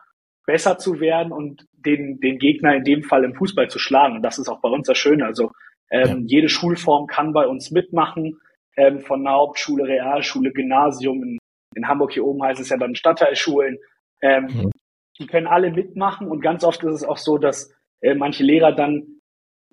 besser 0.46 0.78
zu 0.78 1.00
werden 1.00 1.32
und 1.32 1.66
den, 1.72 2.20
den 2.20 2.38
Gegner 2.38 2.76
in 2.76 2.84
dem 2.84 3.02
Fall 3.02 3.24
im 3.24 3.34
Fußball 3.34 3.68
zu 3.68 3.78
schlagen. 3.78 4.16
Und 4.16 4.22
das 4.22 4.38
ist 4.38 4.48
auch 4.48 4.60
bei 4.60 4.68
uns 4.68 4.86
das 4.86 4.96
Schöne. 4.96 5.26
Also 5.26 5.50
ähm, 5.90 6.26
ja. 6.26 6.38
jede 6.38 6.48
Schulform 6.48 7.06
kann 7.06 7.32
bei 7.32 7.46
uns 7.46 7.70
mitmachen, 7.70 8.38
ähm, 8.76 9.00
von 9.00 9.22
der 9.24 9.32
Hauptschule, 9.32 9.84
Realschule, 9.84 10.52
Gymnasium. 10.52 11.22
In, 11.22 11.38
in 11.74 11.88
Hamburg 11.88 12.12
hier 12.12 12.24
oben 12.24 12.42
heißt 12.42 12.60
es 12.60 12.68
ja 12.68 12.76
dann 12.76 12.94
Stadtteilschulen. 12.94 13.78
Ähm, 14.22 14.44
mhm. 14.44 14.70
Die 15.18 15.26
können 15.26 15.46
alle 15.46 15.70
mitmachen 15.70 16.28
und 16.28 16.40
ganz 16.40 16.62
oft 16.64 16.82
ist 16.84 16.94
es 16.94 17.04
auch 17.04 17.16
so, 17.16 17.38
dass 17.38 17.74
äh, 18.00 18.14
manche 18.14 18.44
Lehrer 18.44 18.72
dann 18.72 19.20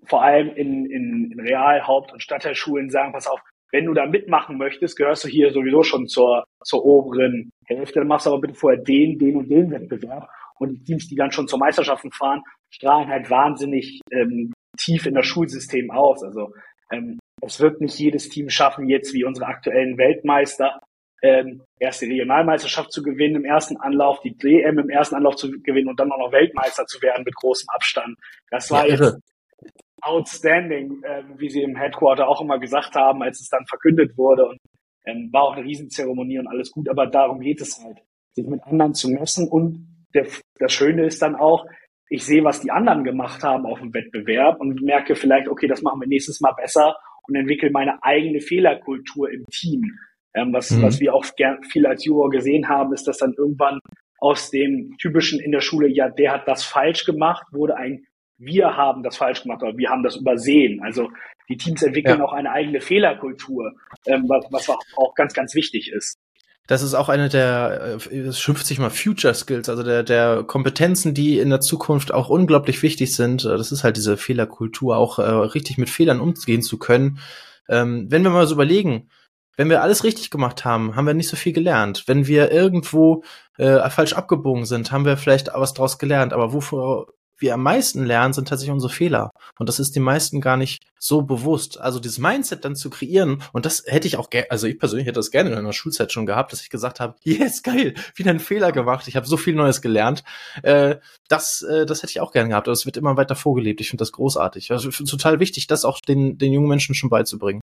vor 0.05 0.23
allem 0.23 0.49
in, 0.55 0.85
in, 0.85 1.31
in 1.31 1.39
Real-, 1.39 1.85
Haupt- 1.85 2.13
und 2.13 2.21
Stadtteilschulen 2.21 2.89
sagen, 2.89 3.13
pass 3.13 3.27
auf, 3.27 3.41
wenn 3.71 3.85
du 3.85 3.93
da 3.93 4.05
mitmachen 4.05 4.57
möchtest, 4.57 4.97
gehörst 4.97 5.23
du 5.23 5.27
hier 5.27 5.51
sowieso 5.51 5.81
schon 5.81 6.07
zur, 6.07 6.45
zur 6.63 6.85
oberen 6.85 7.49
Hälfte. 7.65 7.99
Dann 7.99 8.07
machst 8.07 8.25
du 8.25 8.29
aber 8.29 8.41
bitte 8.41 8.53
vorher 8.53 8.79
den, 8.79 9.17
den 9.17 9.35
und 9.35 9.49
den 9.49 9.71
Wettbewerb. 9.71 10.29
Und 10.59 10.73
die 10.73 10.83
Teams, 10.83 11.07
die 11.07 11.15
dann 11.15 11.31
schon 11.31 11.47
zur 11.47 11.57
Meisterschaften 11.57 12.11
fahren, 12.11 12.43
strahlen 12.69 13.07
halt 13.09 13.29
wahnsinnig 13.31 13.99
ähm, 14.11 14.53
tief 14.77 15.05
in 15.05 15.15
das 15.15 15.25
Schulsystem 15.25 15.91
aus. 15.91 16.23
Also 16.23 16.53
ähm, 16.91 17.19
es 17.41 17.59
wird 17.59 17.81
nicht 17.81 17.97
jedes 17.99 18.29
Team 18.29 18.49
schaffen, 18.49 18.89
jetzt 18.89 19.13
wie 19.13 19.25
unsere 19.25 19.47
aktuellen 19.47 19.97
Weltmeister, 19.97 20.79
ähm, 21.21 21.63
erst 21.79 22.01
die 22.01 22.07
Regionalmeisterschaft 22.07 22.91
zu 22.91 23.01
gewinnen 23.01 23.37
im 23.37 23.45
ersten 23.45 23.77
Anlauf, 23.77 24.19
die 24.21 24.37
DM 24.37 24.77
im 24.77 24.89
ersten 24.89 25.15
Anlauf 25.15 25.35
zu 25.37 25.49
gewinnen 25.51 25.87
und 25.87 25.99
dann 25.99 26.11
auch 26.11 26.19
noch 26.19 26.31
Weltmeister 26.33 26.85
zu 26.85 27.01
werden 27.01 27.23
mit 27.23 27.35
großem 27.35 27.67
Abstand. 27.69 28.17
Das 28.49 28.69
war 28.69 28.85
ja, 28.85 28.95
jetzt 28.95 29.19
outstanding, 30.01 31.01
äh, 31.03 31.23
wie 31.37 31.49
sie 31.49 31.63
im 31.63 31.77
Headquarter 31.77 32.27
auch 32.27 32.41
immer 32.41 32.59
gesagt 32.59 32.95
haben, 32.95 33.23
als 33.23 33.39
es 33.39 33.49
dann 33.49 33.65
verkündet 33.67 34.17
wurde. 34.17 34.47
Und 34.47 34.57
ähm, 35.05 35.29
war 35.31 35.43
auch 35.43 35.55
eine 35.55 35.65
Riesenzeremonie 35.65 36.39
und 36.39 36.47
alles 36.47 36.71
gut, 36.71 36.89
aber 36.89 37.07
darum 37.07 37.39
geht 37.39 37.61
es 37.61 37.81
halt, 37.81 37.99
sich 38.33 38.45
mit 38.45 38.61
anderen 38.63 38.93
zu 38.93 39.09
messen. 39.09 39.47
Und 39.47 39.87
der, 40.13 40.27
das 40.59 40.73
Schöne 40.73 41.05
ist 41.05 41.21
dann 41.21 41.35
auch, 41.35 41.65
ich 42.09 42.25
sehe, 42.25 42.43
was 42.43 42.61
die 42.61 42.71
anderen 42.71 43.03
gemacht 43.03 43.43
haben 43.43 43.65
auf 43.65 43.79
dem 43.79 43.93
Wettbewerb 43.93 44.59
und 44.59 44.81
merke 44.81 45.15
vielleicht, 45.15 45.47
okay, 45.47 45.67
das 45.67 45.81
machen 45.81 46.01
wir 46.01 46.07
nächstes 46.07 46.41
Mal 46.41 46.53
besser 46.53 46.95
und 47.27 47.35
entwickle 47.35 47.71
meine 47.71 48.03
eigene 48.03 48.41
Fehlerkultur 48.41 49.31
im 49.31 49.45
Team. 49.51 49.97
Ähm, 50.35 50.51
was, 50.53 50.71
mhm. 50.71 50.81
was 50.81 50.99
wir 50.99 51.13
auch 51.13 51.25
gern, 51.35 51.63
viel 51.63 51.85
als 51.85 52.05
Juror 52.05 52.29
gesehen 52.29 52.67
haben, 52.67 52.93
ist, 52.93 53.07
dass 53.07 53.17
dann 53.17 53.33
irgendwann 53.37 53.79
aus 54.17 54.51
dem 54.51 54.95
typischen 54.99 55.39
in 55.39 55.51
der 55.51 55.61
Schule, 55.61 55.87
ja, 55.87 56.09
der 56.09 56.31
hat 56.31 56.47
das 56.47 56.63
falsch 56.63 57.05
gemacht, 57.05 57.45
wurde 57.51 57.75
ein 57.75 58.05
wir 58.37 58.75
haben 58.75 59.03
das 59.03 59.17
falsch 59.17 59.43
gemacht 59.43 59.61
oder 59.61 59.77
wir 59.77 59.89
haben 59.89 60.03
das 60.03 60.17
übersehen. 60.17 60.81
Also 60.83 61.09
die 61.49 61.57
Teams 61.57 61.83
entwickeln 61.83 62.19
ja. 62.19 62.25
auch 62.25 62.33
eine 62.33 62.51
eigene 62.51 62.81
Fehlerkultur, 62.81 63.73
ähm, 64.07 64.25
was, 64.27 64.45
was 64.51 64.69
auch 64.97 65.13
ganz, 65.15 65.33
ganz 65.33 65.55
wichtig 65.55 65.91
ist. 65.91 66.17
Das 66.67 66.81
ist 66.81 66.93
auch 66.93 67.09
eine 67.09 67.27
der, 67.27 67.99
äh, 68.09 68.17
es 68.19 68.39
schimpft 68.39 68.65
sich 68.65 68.79
mal 68.79 68.89
Future 68.89 69.33
Skills, 69.33 69.67
also 69.69 69.83
der, 69.83 70.03
der 70.03 70.43
Kompetenzen, 70.43 71.13
die 71.13 71.39
in 71.39 71.49
der 71.49 71.59
Zukunft 71.59 72.13
auch 72.13 72.29
unglaublich 72.29 72.81
wichtig 72.83 73.15
sind. 73.15 73.43
Das 73.43 73.71
ist 73.71 73.83
halt 73.83 73.97
diese 73.97 74.17
Fehlerkultur, 74.17 74.97
auch 74.97 75.19
äh, 75.19 75.23
richtig 75.23 75.77
mit 75.77 75.89
Fehlern 75.89 76.21
umgehen 76.21 76.61
zu 76.61 76.77
können. 76.77 77.19
Ähm, 77.67 78.07
wenn 78.09 78.23
wir 78.23 78.29
mal 78.29 78.47
so 78.47 78.55
überlegen, 78.55 79.09
wenn 79.55 79.69
wir 79.69 79.83
alles 79.83 80.03
richtig 80.03 80.31
gemacht 80.31 80.65
haben, 80.65 80.95
haben 80.95 81.05
wir 81.05 81.13
nicht 81.13 81.29
so 81.29 81.35
viel 81.35 81.53
gelernt. 81.53 82.03
Wenn 82.07 82.27
wir 82.27 82.51
irgendwo 82.51 83.23
äh, 83.57 83.89
falsch 83.89 84.13
abgebogen 84.13 84.65
sind, 84.65 84.91
haben 84.91 85.05
wir 85.05 85.17
vielleicht 85.17 85.49
was 85.53 85.73
draus 85.73 85.99
gelernt. 85.99 86.33
Aber 86.33 86.53
wovor 86.53 87.07
wir 87.43 87.53
am 87.53 87.61
meisten 87.61 88.05
lernen, 88.05 88.33
sind 88.33 88.47
tatsächlich 88.47 88.73
unsere 88.73 88.91
Fehler. 88.91 89.29
Und 89.59 89.69
das 89.69 89.79
ist 89.79 89.95
den 89.95 90.01
meisten 90.01 90.41
gar 90.41 90.57
nicht 90.57 90.81
so 90.97 91.21
bewusst. 91.21 91.79
Also 91.79 91.99
dieses 91.99 92.17
Mindset 92.17 92.65
dann 92.65 92.75
zu 92.75 92.89
kreieren, 92.89 93.43
und 93.51 93.65
das 93.65 93.83
hätte 93.85 94.07
ich 94.07 94.17
auch 94.17 94.29
gerne, 94.31 94.49
also 94.49 94.65
ich 94.65 94.79
persönlich 94.79 95.05
hätte 95.05 95.19
das 95.19 95.29
gerne 95.29 95.51
in 95.51 95.57
einer 95.57 95.73
Schulzeit 95.73 96.11
schon 96.11 96.25
gehabt, 96.25 96.53
dass 96.53 96.61
ich 96.61 96.69
gesagt 96.69 96.99
habe, 96.99 97.15
yes, 97.23 97.61
geil, 97.61 97.93
wieder 98.15 98.31
einen 98.31 98.39
Fehler 98.39 98.71
gemacht, 98.71 99.07
ich 99.07 99.15
habe 99.15 99.27
so 99.27 99.37
viel 99.37 99.53
Neues 99.53 99.81
gelernt. 99.81 100.23
Äh, 100.63 100.95
das, 101.27 101.61
äh, 101.61 101.85
das 101.85 102.01
hätte 102.01 102.11
ich 102.11 102.21
auch 102.21 102.31
gerne 102.31 102.49
gehabt. 102.49 102.67
Aber 102.67 102.73
es 102.73 102.85
wird 102.85 102.97
immer 102.97 103.17
weiter 103.17 103.35
vorgelebt. 103.35 103.81
Ich 103.81 103.89
finde 103.89 104.01
das 104.01 104.13
großartig. 104.13 104.71
Also 104.71 104.89
ich 104.89 104.95
finde 104.95 105.11
total 105.11 105.39
wichtig, 105.39 105.67
das 105.67 105.85
auch 105.85 105.99
den, 105.99 106.37
den 106.37 106.53
jungen 106.53 106.69
Menschen 106.69 106.95
schon 106.95 107.09
beizubringen. 107.09 107.61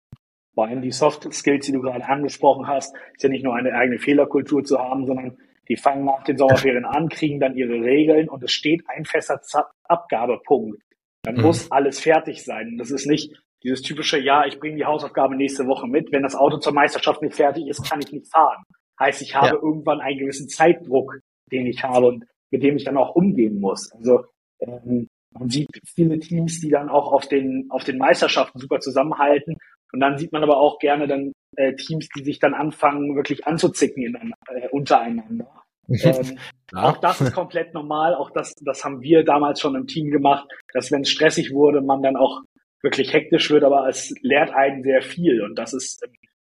Vor 0.55 0.69
allem 0.69 0.83
die 0.83 0.93
Soft 0.93 1.27
Skills, 1.35 1.67
die 1.67 1.73
du 1.73 1.83
gerade 1.83 2.07
angesprochen 2.07 2.69
hast, 2.69 2.95
ist 3.15 3.25
ja 3.25 3.29
nicht 3.29 3.43
nur 3.43 3.57
eine 3.57 3.73
eigene 3.73 3.99
Fehlerkultur 3.99 4.63
zu 4.63 4.79
haben, 4.79 5.05
sondern 5.05 5.37
die 5.69 5.77
fangen 5.77 6.05
nach 6.05 6.25
den 6.25 6.37
Sommerferien 6.37 6.85
an, 6.85 7.09
kriegen 7.09 7.41
dann 7.41 7.57
ihre 7.57 7.81
Regeln 7.81 8.29
und 8.29 8.43
es 8.43 8.53
steht 8.53 8.83
ein 8.89 9.05
fester 9.05 9.41
Abgabepunkt. 9.85 10.83
Dann 11.23 11.37
mhm. 11.37 11.43
muss 11.43 11.71
alles 11.71 12.01
fertig 12.01 12.45
sein. 12.45 12.77
Das 12.79 12.91
ist 12.91 13.07
nicht 13.07 13.35
dieses 13.63 13.81
typische, 13.83 14.19
ja, 14.19 14.45
ich 14.47 14.61
bringe 14.61 14.77
die 14.77 14.85
Hausaufgabe 14.85 15.37
nächste 15.37 15.67
Woche 15.67 15.87
mit. 15.87 16.13
Wenn 16.13 16.23
das 16.23 16.37
Auto 16.37 16.59
zur 16.59 16.75
Meisterschaft 16.75 17.23
nicht 17.23 17.35
fertig 17.35 17.67
ist, 17.67 17.89
kann 17.89 18.01
ich 18.01 18.13
nicht 18.13 18.31
fahren. 18.31 18.63
Heißt, 19.01 19.23
ich 19.23 19.35
habe 19.35 19.49
ja. 19.49 19.55
irgendwann 19.55 20.01
einen 20.01 20.19
gewissen 20.19 20.49
Zeitdruck, 20.49 21.19
den 21.51 21.67
ich 21.67 21.83
habe 21.83 22.09
und 22.09 22.25
mit 22.51 22.63
dem 22.63 22.77
ich 22.77 22.85
dann 22.85 22.99
auch 22.99 23.15
umgehen 23.15 23.59
muss. 23.59 23.91
Also 23.93 24.25
ähm, 24.61 25.09
man 25.31 25.49
sieht 25.49 25.69
viele 25.87 26.19
Teams, 26.21 26.61
die 26.61 26.71
dann 26.71 26.89
auch 26.89 27.11
auf 27.11 27.27
den, 27.27 27.67
auf 27.71 27.85
den 27.85 27.99
Meisterschaften 27.99 28.59
super 28.61 28.81
zusammenhalten. 28.81 29.57
Und 29.93 30.01
dann 30.01 30.19
sieht 30.19 30.33
man 30.33 30.43
aber 30.43 30.59
auch 30.59 30.79
gerne 30.79 31.09
dann 31.09 31.33
äh, 31.57 31.75
Teams, 31.75 32.09
die 32.17 32.25
sich 32.25 32.39
dann 32.39 32.55
anfangen, 32.55 33.17
wirklich 33.17 33.47
anzuzicken 33.47 34.03
in, 34.05 34.15
äh, 34.15 34.64
untereinander. 34.75 35.49
Ähm, 35.89 36.39
ja. 36.73 36.83
Auch 36.83 36.97
das 36.99 37.21
ist 37.21 37.35
komplett 37.35 37.75
normal. 37.75 38.15
Auch 38.15 38.31
das, 38.31 38.55
das 38.63 38.85
haben 38.85 39.03
wir 39.03 39.23
damals 39.23 39.61
schon 39.61 39.75
im 39.75 39.87
Team 39.87 40.11
gemacht, 40.11 40.47
dass 40.73 40.91
wenn 40.91 41.03
es 41.03 41.11
stressig 41.11 41.53
wurde, 41.53 41.83
man 41.83 42.03
dann 42.03 42.17
auch 42.17 42.41
wirklich 42.83 43.13
hektisch 43.13 43.51
wird, 43.51 43.65
aber 43.65 43.89
es 43.89 44.15
lehrt 44.23 44.51
einen 44.51 44.83
sehr 44.83 45.03
viel. 45.03 45.43
Und 45.43 45.59
das 45.59 45.73
ist 45.75 46.03
ähm, 46.05 46.13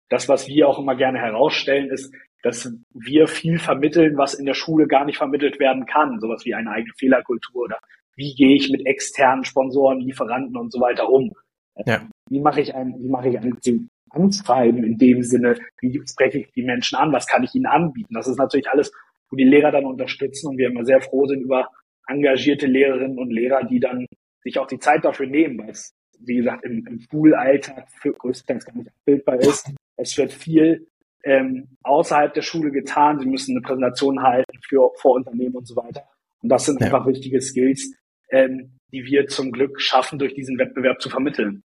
das, 0.10 0.30
was 0.30 0.48
wir 0.48 0.68
auch 0.68 0.80
immer 0.80 0.96
gerne 0.96 1.20
herausstellen, 1.20 1.89
ist, 1.89 2.13
dass 2.44 2.72
wir 2.94 3.28
viel 3.28 3.60
vermitteln, 3.60 4.18
was 4.18 4.34
in 4.34 4.46
der 4.46 4.54
Schule 4.54 4.88
gar 4.88 5.06
nicht 5.06 5.18
vermittelt 5.18 5.60
werden 5.60 5.86
kann. 5.86 6.20
Sowas 6.20 6.46
wie 6.46 6.54
eine 6.54 6.72
eigene 6.72 6.94
Fehlerkultur 6.98 7.63
oder 7.63 7.80
wie 8.15 8.34
gehe 8.34 8.56
ich 8.56 8.70
mit 8.70 8.86
externen 8.86 9.44
Sponsoren, 9.44 10.00
Lieferanten 10.00 10.56
und 10.56 10.72
so 10.72 10.80
weiter 10.80 11.10
um. 11.10 11.34
Ja. 11.86 12.08
Wie 12.30 12.39
mache 12.39 12.62
ich 12.62 12.74
ein, 12.74 12.96
wie 13.00 13.10
mache 13.10 13.30
ich 13.30 13.38
ein 13.38 13.60
Anschreiben 14.10 14.84
in 14.84 14.98
dem 14.98 15.24
Sinne, 15.24 15.58
wie 15.80 16.02
spreche 16.06 16.39
ich 16.39 16.52
die 16.54 16.63
Menschen 16.63 16.98
an, 16.98 17.12
was 17.12 17.28
kann 17.28 17.43
ich 17.43 17.54
ihnen 17.56 17.65
anbieten. 17.65 18.13
Das 18.13 18.28
ist 18.28 18.38
natürlich 18.38 18.70
alles, 18.70 18.91
wo 19.30 19.36
die 19.36 19.43
Lehrer 19.43 19.72
dann 19.72 19.86
unterstützen 19.86 20.50
und 20.50 20.58
wir 20.58 20.67
immer 20.67 20.86
sehr 20.86 21.02
froh 21.02 21.26
sind 21.26 21.41
über 21.41 21.70
engagierte 22.08 22.67
Lehrerinnen 22.67 23.17
und 23.17 23.32
Lehrer, 23.32 23.63
die 23.63 23.80
dann 23.80 24.06
sich 24.41 24.58
auch 24.60 24.67
die 24.67 24.80
Zeit 24.80 25.04
dafür 25.04 25.28
nehmen, 25.28 25.60
weil 25.60 25.70
es, 25.70 25.93
wie 26.20 26.38
gesagt, 26.38 26.63
im, 26.63 26.86
im 26.88 27.00
Schulalltag 27.00 27.88
für 28.02 28.13
größtenteils 28.13 28.65
gar 28.65 28.76
nicht 28.76 28.89
abbildbar 28.89 29.39
ist. 29.39 29.72
Es 29.98 30.17
wird 30.17 30.32
viel 30.32 30.88
ähm, 31.24 31.67
außerhalb 31.84 32.34
der 32.34 32.41
Schule 32.41 32.72
getan. 32.72 33.20
Sie 33.20 33.26
müssen 33.26 33.58
eine 33.58 33.62
Präsentation 33.62 34.22
halten 34.22 34.58
für 34.67 34.91
vor 34.96 35.15
Unternehmen 35.15 35.56
und 35.56 35.67
so 35.67 35.76
weiter. 35.76 36.04
Und 36.41 36.50
das 36.50 36.65
sind 36.65 36.80
ja. 36.80 36.88
einfach 36.88 37.06
wichtige 37.06 37.41
Skills, 37.41 37.93
ähm, 38.30 38.78
die 38.91 39.04
wir 39.04 39.28
zum 39.28 39.52
Glück 39.52 39.82
schaffen, 39.82 40.20
durch 40.20 40.34
diesen 40.34 40.58
Wettbewerb 40.58 41.02
zu 41.02 41.10
vermitteln. 41.10 41.63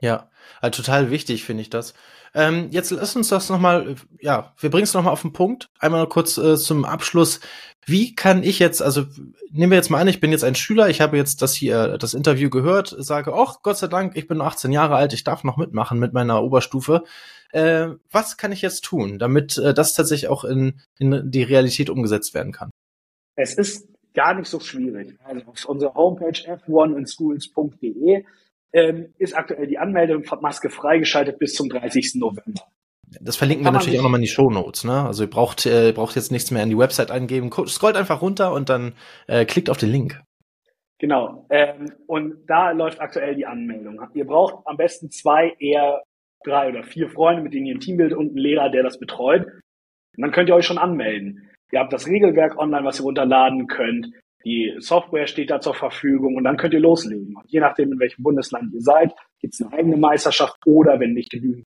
Ja, 0.00 0.30
also 0.60 0.82
total 0.82 1.10
wichtig 1.10 1.44
finde 1.44 1.62
ich 1.62 1.70
das. 1.70 1.94
Ähm, 2.32 2.68
jetzt 2.70 2.90
lass 2.90 3.16
uns 3.16 3.28
das 3.28 3.48
nochmal, 3.50 3.96
ja, 4.20 4.54
wir 4.58 4.70
bringen 4.70 4.84
es 4.84 4.94
nochmal 4.94 5.12
auf 5.12 5.22
den 5.22 5.32
Punkt. 5.32 5.68
Einmal 5.78 6.08
kurz 6.08 6.38
äh, 6.38 6.56
zum 6.56 6.84
Abschluss. 6.84 7.40
Wie 7.84 8.14
kann 8.14 8.42
ich 8.42 8.58
jetzt, 8.60 8.82
also 8.82 9.06
nehmen 9.50 9.72
wir 9.72 9.76
jetzt 9.76 9.90
mal 9.90 10.00
an, 10.00 10.06
ich 10.06 10.20
bin 10.20 10.30
jetzt 10.30 10.44
ein 10.44 10.54
Schüler, 10.54 10.88
ich 10.88 11.00
habe 11.00 11.16
jetzt 11.16 11.42
das 11.42 11.54
hier, 11.54 11.98
das 11.98 12.14
Interview 12.14 12.48
gehört, 12.50 12.94
sage, 12.98 13.32
ach 13.34 13.62
Gott 13.62 13.78
sei 13.78 13.88
Dank, 13.88 14.16
ich 14.16 14.28
bin 14.28 14.40
18 14.40 14.70
Jahre 14.70 14.94
alt, 14.96 15.12
ich 15.12 15.24
darf 15.24 15.42
noch 15.42 15.56
mitmachen 15.56 15.98
mit 15.98 16.12
meiner 16.12 16.42
Oberstufe. 16.42 17.02
Äh, 17.52 17.88
was 18.10 18.36
kann 18.36 18.52
ich 18.52 18.62
jetzt 18.62 18.84
tun, 18.84 19.18
damit 19.18 19.58
äh, 19.58 19.74
das 19.74 19.94
tatsächlich 19.94 20.30
auch 20.30 20.44
in, 20.44 20.80
in 20.98 21.30
die 21.30 21.42
Realität 21.42 21.90
umgesetzt 21.90 22.32
werden 22.32 22.52
kann? 22.52 22.70
Es 23.34 23.54
ist 23.54 23.88
gar 24.14 24.34
nicht 24.34 24.48
so 24.48 24.60
schwierig. 24.60 25.18
Also 25.24 25.46
auf 25.46 25.64
unserer 25.64 25.94
Homepage 25.94 26.30
f1inschools.de 26.30 28.24
ähm, 28.72 29.14
ist 29.18 29.36
aktuell 29.36 29.66
die 29.66 29.78
Anmeldung 29.78 30.24
von 30.24 30.40
Maske 30.40 30.70
freigeschaltet 30.70 31.38
bis 31.38 31.54
zum 31.54 31.68
30. 31.68 32.16
November. 32.16 32.62
Das 33.20 33.36
verlinken 33.36 33.64
wir 33.64 33.72
natürlich 33.72 33.98
auch 33.98 34.04
nochmal 34.04 34.20
in 34.20 34.24
die 34.24 34.28
Show 34.28 34.50
Notes. 34.50 34.84
Ne? 34.84 35.04
Also 35.04 35.24
ihr 35.24 35.30
braucht, 35.30 35.66
äh, 35.66 35.92
braucht 35.92 36.14
jetzt 36.14 36.30
nichts 36.30 36.50
mehr 36.52 36.62
in 36.62 36.68
die 36.68 36.78
Website 36.78 37.10
eingeben. 37.10 37.50
Scrollt 37.66 37.96
einfach 37.96 38.22
runter 38.22 38.52
und 38.52 38.68
dann 38.68 38.94
äh, 39.26 39.44
klickt 39.44 39.68
auf 39.68 39.78
den 39.78 39.90
Link. 39.90 40.20
Genau. 41.00 41.46
Ähm, 41.50 41.92
und 42.06 42.36
da 42.46 42.70
läuft 42.70 43.00
aktuell 43.00 43.34
die 43.34 43.46
Anmeldung. 43.46 44.00
Ihr 44.14 44.26
braucht 44.26 44.64
am 44.66 44.76
besten 44.76 45.10
zwei, 45.10 45.54
eher 45.58 46.02
drei 46.44 46.68
oder 46.68 46.84
vier 46.84 47.08
Freunde, 47.08 47.42
mit 47.42 47.52
denen 47.52 47.66
ihr 47.66 47.74
ein 47.74 47.80
Team 47.80 47.96
bildet 47.96 48.16
und 48.16 48.28
einen 48.28 48.36
Lehrer, 48.36 48.70
der 48.70 48.82
das 48.82 49.00
betreut. 49.00 49.44
Und 49.44 50.22
dann 50.22 50.30
könnt 50.30 50.48
ihr 50.48 50.54
euch 50.54 50.66
schon 50.66 50.78
anmelden. 50.78 51.50
Ihr 51.72 51.80
habt 51.80 51.92
das 51.92 52.06
Regelwerk 52.06 52.58
online, 52.58 52.84
was 52.84 53.00
ihr 53.00 53.04
runterladen 53.04 53.66
könnt. 53.66 54.08
Die 54.44 54.74
Software 54.78 55.26
steht 55.26 55.50
da 55.50 55.60
zur 55.60 55.74
Verfügung 55.74 56.36
und 56.36 56.44
dann 56.44 56.56
könnt 56.56 56.72
ihr 56.72 56.80
loslegen. 56.80 57.36
Und 57.36 57.50
je 57.50 57.60
nachdem, 57.60 57.92
in 57.92 57.98
welchem 57.98 58.22
Bundesland 58.22 58.72
ihr 58.72 58.80
seid, 58.80 59.12
gibt 59.38 59.54
es 59.54 59.60
eine 59.60 59.72
eigene 59.72 59.96
Meisterschaft 59.96 60.56
oder 60.66 60.98
wenn 60.98 61.12
nicht 61.12 61.30
genügend 61.30 61.66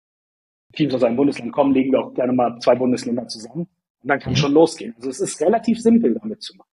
Teams 0.73 0.95
aus 0.95 1.03
einem 1.03 1.17
Bundesland 1.17 1.53
kommen, 1.53 1.75
legen 1.75 1.93
wir 1.93 2.01
auch 2.01 2.15
gerne 2.15 2.33
mal 2.33 2.59
zwei 2.61 2.77
Bundesländer 2.77 3.27
zusammen 3.27 3.67
und 4.03 4.09
dann 4.09 4.21
kann 4.21 4.33
mhm. 4.33 4.37
schon 4.37 4.53
losgehen. 4.53 4.95
Also 4.97 5.11
es 5.11 5.21
ist 5.21 5.41
relativ 5.41 5.81
simpel 5.81 6.15
damit 6.15 6.43
zu 6.43 6.57
machen. 6.57 6.70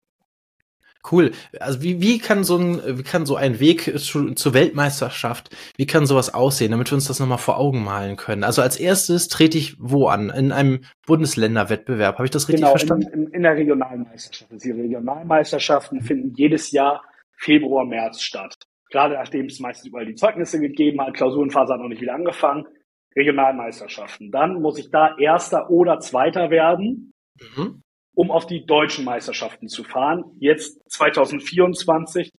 Cool. 1.10 1.31
Also 1.60 1.81
wie, 1.81 2.01
wie 2.01 2.19
kann 2.19 2.43
so 2.43 2.57
ein, 2.57 2.97
wie 2.97 3.03
kann 3.03 3.25
so 3.25 3.36
ein 3.36 3.60
Weg 3.60 3.97
zu, 3.99 4.33
zur 4.33 4.53
Weltmeisterschaft, 4.53 5.55
wie 5.77 5.86
kann 5.86 6.05
sowas 6.05 6.33
aussehen, 6.33 6.71
damit 6.71 6.91
wir 6.91 6.95
uns 6.95 7.07
das 7.07 7.19
nochmal 7.19 7.38
vor 7.38 7.57
Augen 7.57 7.83
malen 7.83 8.17
können? 8.17 8.43
Also 8.43 8.62
als 8.62 8.79
erstes 8.79 9.27
trete 9.27 9.57
ich 9.57 9.75
wo 9.79 10.07
an? 10.07 10.29
In 10.29 10.51
einem 10.51 10.81
Bundesländerwettbewerb. 11.05 12.15
Habe 12.15 12.25
ich 12.25 12.31
das 12.31 12.47
richtig 12.47 12.62
genau, 12.62 12.71
verstanden? 12.71 13.07
In, 13.13 13.23
in, 13.27 13.33
in 13.33 13.43
der 13.43 13.55
Regionalmeisterschaft. 13.55 14.51
Die 14.51 14.71
Regionalmeisterschaften 14.71 16.01
finden 16.01 16.33
jedes 16.36 16.71
Jahr 16.71 17.03
Februar, 17.38 17.86
März 17.86 18.21
statt. 18.21 18.55
Gerade 18.89 19.15
nachdem 19.15 19.45
es 19.45 19.60
meistens 19.60 19.88
überall 19.88 20.05
die 20.05 20.15
Zeugnisse 20.15 20.60
gegeben 20.60 21.01
hat, 21.01 21.13
Klausurenphase 21.13 21.73
hat 21.73 21.81
noch 21.81 21.89
nicht 21.89 22.01
wieder 22.01 22.15
angefangen. 22.15 22.65
Regionalmeisterschaften. 23.15 24.31
Dann 24.31 24.62
muss 24.62 24.77
ich 24.77 24.89
da 24.91 25.15
Erster 25.17 25.69
oder 25.69 25.99
Zweiter 25.99 26.49
werden. 26.49 27.13
Mhm 27.55 27.81
um 28.17 28.32
auf 28.32 28.47
die 28.47 28.65
deutschen 28.65 29.06
Meisterschaften 29.06 29.67
zu 29.67 29.84
fahren. 29.84 30.23
Jetzt 30.39 30.82
2024 30.91 32.32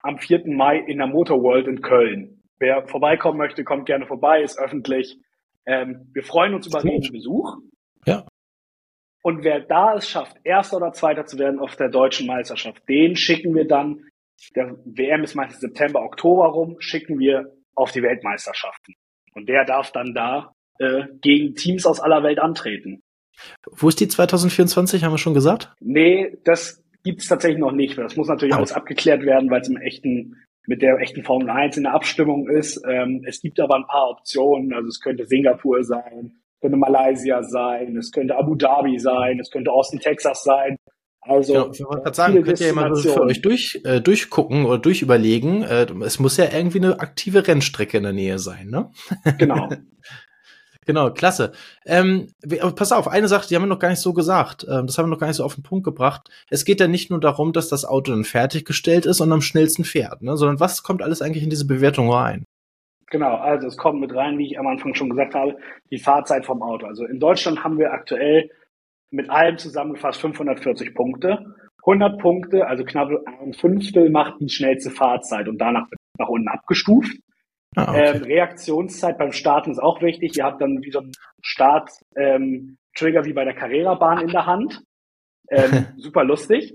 am 0.00 0.16
4. 0.16 0.44
Mai 0.46 0.78
in 0.78 0.96
der 0.96 1.06
Motor 1.06 1.42
World 1.42 1.66
in 1.68 1.82
Köln. 1.82 2.42
Wer 2.58 2.88
vorbeikommen 2.88 3.36
möchte, 3.36 3.64
kommt 3.64 3.84
gerne 3.84 4.06
vorbei, 4.06 4.42
ist 4.42 4.58
öffentlich. 4.58 5.18
Ähm, 5.66 6.10
wir 6.14 6.22
freuen 6.22 6.54
uns 6.54 6.66
über 6.66 6.82
jeden 6.82 7.12
Besuch. 7.12 7.58
Ja. 8.06 8.26
Und 9.22 9.44
wer 9.44 9.60
da 9.60 9.94
es 9.94 10.08
schafft, 10.08 10.38
Erster 10.42 10.78
oder 10.78 10.92
Zweiter 10.92 11.26
zu 11.26 11.38
werden 11.38 11.60
auf 11.60 11.76
der 11.76 11.90
deutschen 11.90 12.26
Meisterschaft, 12.26 12.88
den 12.88 13.14
schicken 13.14 13.54
wir 13.54 13.66
dann, 13.66 14.06
der 14.56 14.74
WM 14.86 15.22
ist 15.22 15.34
meistens 15.34 15.60
September, 15.60 16.02
Oktober 16.02 16.46
rum, 16.46 16.76
schicken 16.78 17.18
wir 17.18 17.52
auf 17.74 17.92
die 17.92 18.02
Weltmeisterschaften. 18.02 18.94
Und 19.34 19.50
der 19.50 19.66
darf 19.66 19.92
dann 19.92 20.14
da 20.14 20.52
äh, 20.78 21.08
gegen 21.20 21.54
Teams 21.54 21.84
aus 21.84 22.00
aller 22.00 22.22
Welt 22.22 22.38
antreten. 22.38 23.02
Wo 23.70 23.88
ist 23.88 24.00
die 24.00 24.08
2024, 24.08 25.04
haben 25.04 25.12
wir 25.12 25.18
schon 25.18 25.34
gesagt? 25.34 25.72
Nee, 25.80 26.38
das 26.44 26.82
gibt's 27.02 27.28
tatsächlich 27.28 27.60
noch 27.60 27.72
nicht. 27.72 27.96
Das 27.98 28.16
muss 28.16 28.28
natürlich 28.28 28.54
alles 28.54 28.72
abgeklärt 28.72 29.22
werden, 29.22 29.50
weil 29.50 29.60
es 29.60 29.68
im 29.68 29.76
echten, 29.76 30.36
mit 30.66 30.82
der 30.82 30.98
echten 30.98 31.22
Formel 31.22 31.50
1 31.50 31.76
in 31.76 31.84
der 31.84 31.94
Abstimmung 31.94 32.48
ist. 32.48 32.82
Ähm, 32.88 33.22
es 33.26 33.40
gibt 33.40 33.60
aber 33.60 33.76
ein 33.76 33.86
paar 33.86 34.10
Optionen. 34.10 34.72
Also 34.72 34.88
es 34.88 35.00
könnte 35.00 35.26
Singapur 35.26 35.84
sein, 35.84 36.32
könnte 36.60 36.78
Malaysia 36.78 37.42
sein, 37.42 37.96
es 37.96 38.10
könnte 38.10 38.36
Abu 38.36 38.54
Dhabi 38.54 38.98
sein, 38.98 39.38
es 39.38 39.50
könnte 39.50 39.70
Austin, 39.70 40.00
Texas 40.00 40.42
sein. 40.42 40.76
Also, 41.26 41.54
ja, 41.54 41.68
ich 41.72 41.82
wollte 41.82 42.02
gerade 42.02 42.16
sagen, 42.16 42.42
könnt 42.42 42.60
ihr 42.60 42.66
ja 42.66 42.72
mal 42.74 42.94
für 42.94 43.22
euch 43.22 43.40
durch, 43.40 43.80
äh, 43.84 44.00
durchgucken 44.00 44.66
oder 44.66 44.78
durchüberlegen. 44.78 45.62
Äh, 45.62 45.86
es 46.04 46.18
muss 46.18 46.36
ja 46.36 46.46
irgendwie 46.52 46.78
eine 46.78 47.00
aktive 47.00 47.46
Rennstrecke 47.46 47.96
in 47.96 48.02
der 48.02 48.12
Nähe 48.12 48.38
sein, 48.38 48.68
ne? 48.68 48.90
Genau. 49.38 49.70
genau, 50.84 51.10
klasse. 51.10 51.52
Ähm, 51.86 52.28
pass 52.76 52.92
auf, 52.92 53.08
eine 53.08 53.28
Sache, 53.28 53.48
die 53.48 53.54
haben 53.54 53.62
wir 53.62 53.68
noch 53.68 53.78
gar 53.78 53.90
nicht 53.90 54.00
so 54.00 54.12
gesagt. 54.12 54.66
Ähm, 54.68 54.86
das 54.86 54.98
haben 54.98 55.06
wir 55.06 55.10
noch 55.10 55.18
gar 55.18 55.26
nicht 55.26 55.36
so 55.36 55.44
auf 55.44 55.54
den 55.54 55.62
Punkt 55.62 55.84
gebracht. 55.84 56.28
Es 56.50 56.64
geht 56.64 56.80
ja 56.80 56.88
nicht 56.88 57.10
nur 57.10 57.20
darum, 57.20 57.52
dass 57.52 57.68
das 57.68 57.84
Auto 57.84 58.12
dann 58.12 58.24
fertiggestellt 58.24 59.06
ist 59.06 59.20
und 59.20 59.32
am 59.32 59.40
schnellsten 59.40 59.84
fährt, 59.84 60.22
ne? 60.22 60.36
sondern 60.36 60.60
was 60.60 60.82
kommt 60.82 61.02
alles 61.02 61.22
eigentlich 61.22 61.44
in 61.44 61.50
diese 61.50 61.66
Bewertung 61.66 62.10
rein? 62.10 62.44
Genau, 63.10 63.36
also 63.36 63.68
es 63.68 63.76
kommt 63.76 64.00
mit 64.00 64.14
rein, 64.14 64.38
wie 64.38 64.46
ich 64.46 64.58
am 64.58 64.66
Anfang 64.66 64.94
schon 64.94 65.10
gesagt 65.10 65.34
habe, 65.34 65.56
die 65.90 65.98
Fahrzeit 65.98 66.46
vom 66.46 66.62
Auto. 66.62 66.86
Also 66.86 67.04
in 67.04 67.20
Deutschland 67.20 67.62
haben 67.62 67.78
wir 67.78 67.92
aktuell 67.92 68.50
mit 69.10 69.30
allem 69.30 69.58
zusammengefasst 69.58 70.20
540 70.20 70.94
Punkte. 70.94 71.54
100 71.86 72.18
Punkte, 72.18 72.66
also 72.66 72.84
knapp 72.84 73.10
ein 73.42 73.52
Fünftel, 73.52 74.10
macht 74.10 74.40
die 74.40 74.48
schnellste 74.48 74.90
Fahrzeit 74.90 75.48
und 75.48 75.58
danach 75.58 75.88
wird 75.90 76.00
nach 76.18 76.28
unten 76.28 76.48
abgestuft. 76.48 77.16
Ah, 77.76 77.90
okay. 77.90 78.16
ähm, 78.16 78.22
Reaktionszeit 78.22 79.18
beim 79.18 79.32
Starten 79.32 79.70
ist 79.70 79.78
auch 79.82 80.00
wichtig. 80.00 80.36
Ihr 80.36 80.44
habt 80.44 80.60
dann 80.60 80.82
wie 80.82 80.90
so 80.90 81.00
einen 81.00 81.12
Start-Trigger 81.42 83.20
ähm, 83.20 83.24
wie 83.24 83.32
bei 83.32 83.44
der 83.44 83.54
Carrera-Bahn 83.54 84.20
in 84.20 84.28
der 84.28 84.46
Hand. 84.46 84.82
Ähm, 85.50 85.86
super 85.96 86.24
lustig. 86.24 86.74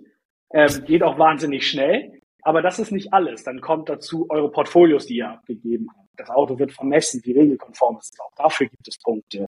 Ähm, 0.51 0.83
geht 0.85 1.03
auch 1.03 1.17
wahnsinnig 1.17 1.67
schnell. 1.67 2.19
Aber 2.41 2.61
das 2.61 2.79
ist 2.79 2.91
nicht 2.91 3.13
alles. 3.13 3.43
Dann 3.43 3.61
kommt 3.61 3.89
dazu 3.89 4.25
eure 4.29 4.51
Portfolios, 4.51 5.05
die 5.05 5.17
ihr 5.17 5.29
abgegeben 5.29 5.87
habt. 5.95 6.07
Das 6.17 6.29
Auto 6.29 6.57
wird 6.59 6.71
vermessen, 6.71 7.21
wie 7.23 7.31
regelkonform 7.31 7.97
es 7.97 8.09
ist. 8.09 8.19
Auch 8.19 8.31
dafür 8.35 8.67
gibt 8.67 8.87
es 8.87 8.97
Punkte. 8.97 9.45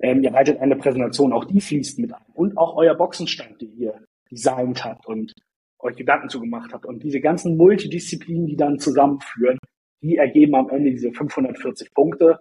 Ähm, 0.00 0.22
ihr 0.22 0.30
leitet 0.30 0.60
eine 0.60 0.76
Präsentation, 0.76 1.32
auch 1.32 1.44
die 1.44 1.60
fließt 1.60 1.98
mit 1.98 2.12
ein. 2.12 2.24
Und 2.34 2.56
auch 2.58 2.76
euer 2.76 2.94
Boxenstand, 2.94 3.60
den 3.60 3.78
ihr 3.78 4.02
designt 4.30 4.84
habt 4.84 5.06
und 5.06 5.32
euch 5.78 5.96
Gedanken 5.96 6.28
zugemacht 6.28 6.72
habt. 6.72 6.86
Und 6.86 7.02
diese 7.02 7.20
ganzen 7.20 7.56
Multidisziplinen, 7.56 8.46
die 8.46 8.56
dann 8.56 8.78
zusammenführen, 8.78 9.58
die 10.02 10.16
ergeben 10.16 10.54
am 10.54 10.68
Ende 10.68 10.90
diese 10.90 11.12
540 11.12 11.94
Punkte 11.94 12.38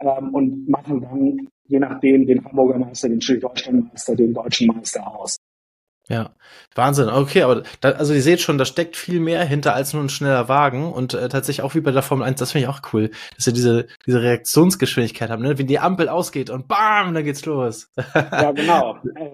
ähm, 0.00 0.34
und 0.34 0.68
machen 0.68 1.00
dann 1.00 1.48
je 1.68 1.78
nachdem 1.78 2.26
den 2.26 2.44
Hamburger 2.44 2.78
Meister, 2.78 3.08
den 3.08 3.20
Schleswig-Holstein-Meister, 3.20 4.16
den 4.16 4.34
deutschen 4.34 4.68
Meister 4.68 5.06
aus. 5.06 5.36
Ja, 6.10 6.30
Wahnsinn. 6.74 7.10
Okay, 7.10 7.42
aber 7.42 7.64
da, 7.82 7.90
also 7.90 8.14
ihr 8.14 8.22
seht 8.22 8.40
schon, 8.40 8.56
da 8.56 8.64
steckt 8.64 8.96
viel 8.96 9.20
mehr 9.20 9.44
hinter 9.44 9.74
als 9.74 9.92
nur 9.92 10.02
ein 10.02 10.08
schneller 10.08 10.48
Wagen 10.48 10.90
und 10.90 11.12
äh, 11.12 11.28
tatsächlich 11.28 11.62
auch 11.62 11.74
wie 11.74 11.82
bei 11.82 11.90
der 11.90 12.00
Formel 12.00 12.26
1, 12.26 12.40
das 12.40 12.52
finde 12.52 12.64
ich 12.64 12.70
auch 12.70 12.80
cool, 12.94 13.10
dass 13.36 13.46
ihr 13.46 13.52
diese 13.52 13.88
diese 14.06 14.22
Reaktionsgeschwindigkeit 14.22 15.28
habt, 15.28 15.42
ne? 15.42 15.58
Wenn 15.58 15.66
die 15.66 15.78
Ampel 15.78 16.08
ausgeht 16.08 16.48
und 16.48 16.66
bam, 16.66 17.12
dann 17.12 17.24
geht's 17.24 17.44
los. 17.44 17.90
ja, 18.14 18.52
genau. 18.52 18.96
Äh, 19.16 19.30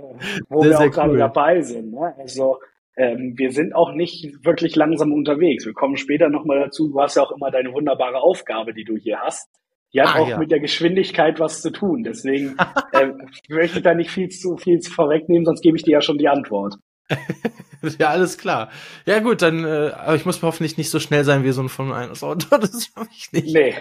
wo 0.48 0.62
sehr, 0.62 0.70
wir 0.70 0.80
auch 0.80 0.90
gerade 0.90 1.12
cool. 1.12 1.18
dabei 1.18 1.60
sind. 1.60 1.92
Ne? 1.92 2.14
Also 2.18 2.58
ähm, 2.96 3.34
wir 3.36 3.50
sind 3.50 3.74
auch 3.74 3.92
nicht 3.92 4.44
wirklich 4.44 4.76
langsam 4.76 5.12
unterwegs. 5.12 5.66
Wir 5.66 5.72
kommen 5.72 5.96
später 5.96 6.28
nochmal 6.28 6.60
dazu. 6.60 6.88
Du 6.88 7.00
hast 7.00 7.16
ja 7.16 7.22
auch 7.22 7.32
immer 7.32 7.50
deine 7.50 7.72
wunderbare 7.72 8.18
Aufgabe, 8.18 8.72
die 8.72 8.84
du 8.84 8.96
hier 8.96 9.18
hast. 9.20 9.48
Die 9.92 10.00
hat 10.00 10.14
ah, 10.14 10.18
auch 10.18 10.28
ja. 10.28 10.38
mit 10.38 10.50
der 10.50 10.60
Geschwindigkeit 10.60 11.38
was 11.38 11.62
zu 11.62 11.70
tun. 11.70 12.02
Deswegen 12.02 12.56
äh, 12.92 13.12
möchte 13.48 13.78
ich 13.78 13.84
da 13.84 13.94
nicht 13.94 14.10
viel 14.10 14.28
zu 14.28 14.56
viel 14.56 14.80
zu 14.80 14.90
vorwegnehmen, 14.92 15.44
sonst 15.44 15.62
gebe 15.62 15.76
ich 15.76 15.82
dir 15.82 15.92
ja 15.92 16.00
schon 16.02 16.18
die 16.18 16.28
Antwort. 16.28 16.74
ja, 17.98 18.08
alles 18.08 18.38
klar. 18.38 18.70
Ja, 19.06 19.20
gut, 19.20 19.42
dann, 19.42 19.64
äh, 19.64 19.92
aber 19.94 20.16
ich 20.16 20.24
muss 20.24 20.42
hoffentlich 20.42 20.78
nicht 20.78 20.90
so 20.90 20.98
schnell 20.98 21.24
sein 21.24 21.44
wie 21.44 21.52
so 21.52 21.62
ein 21.62 21.68
von 21.68 21.92
einem 21.92 22.12
Auto. 22.12 22.46
Das 22.58 22.90
habe 22.96 23.08
ich 23.12 23.32
nicht. 23.32 23.54
Nee. 23.54 23.74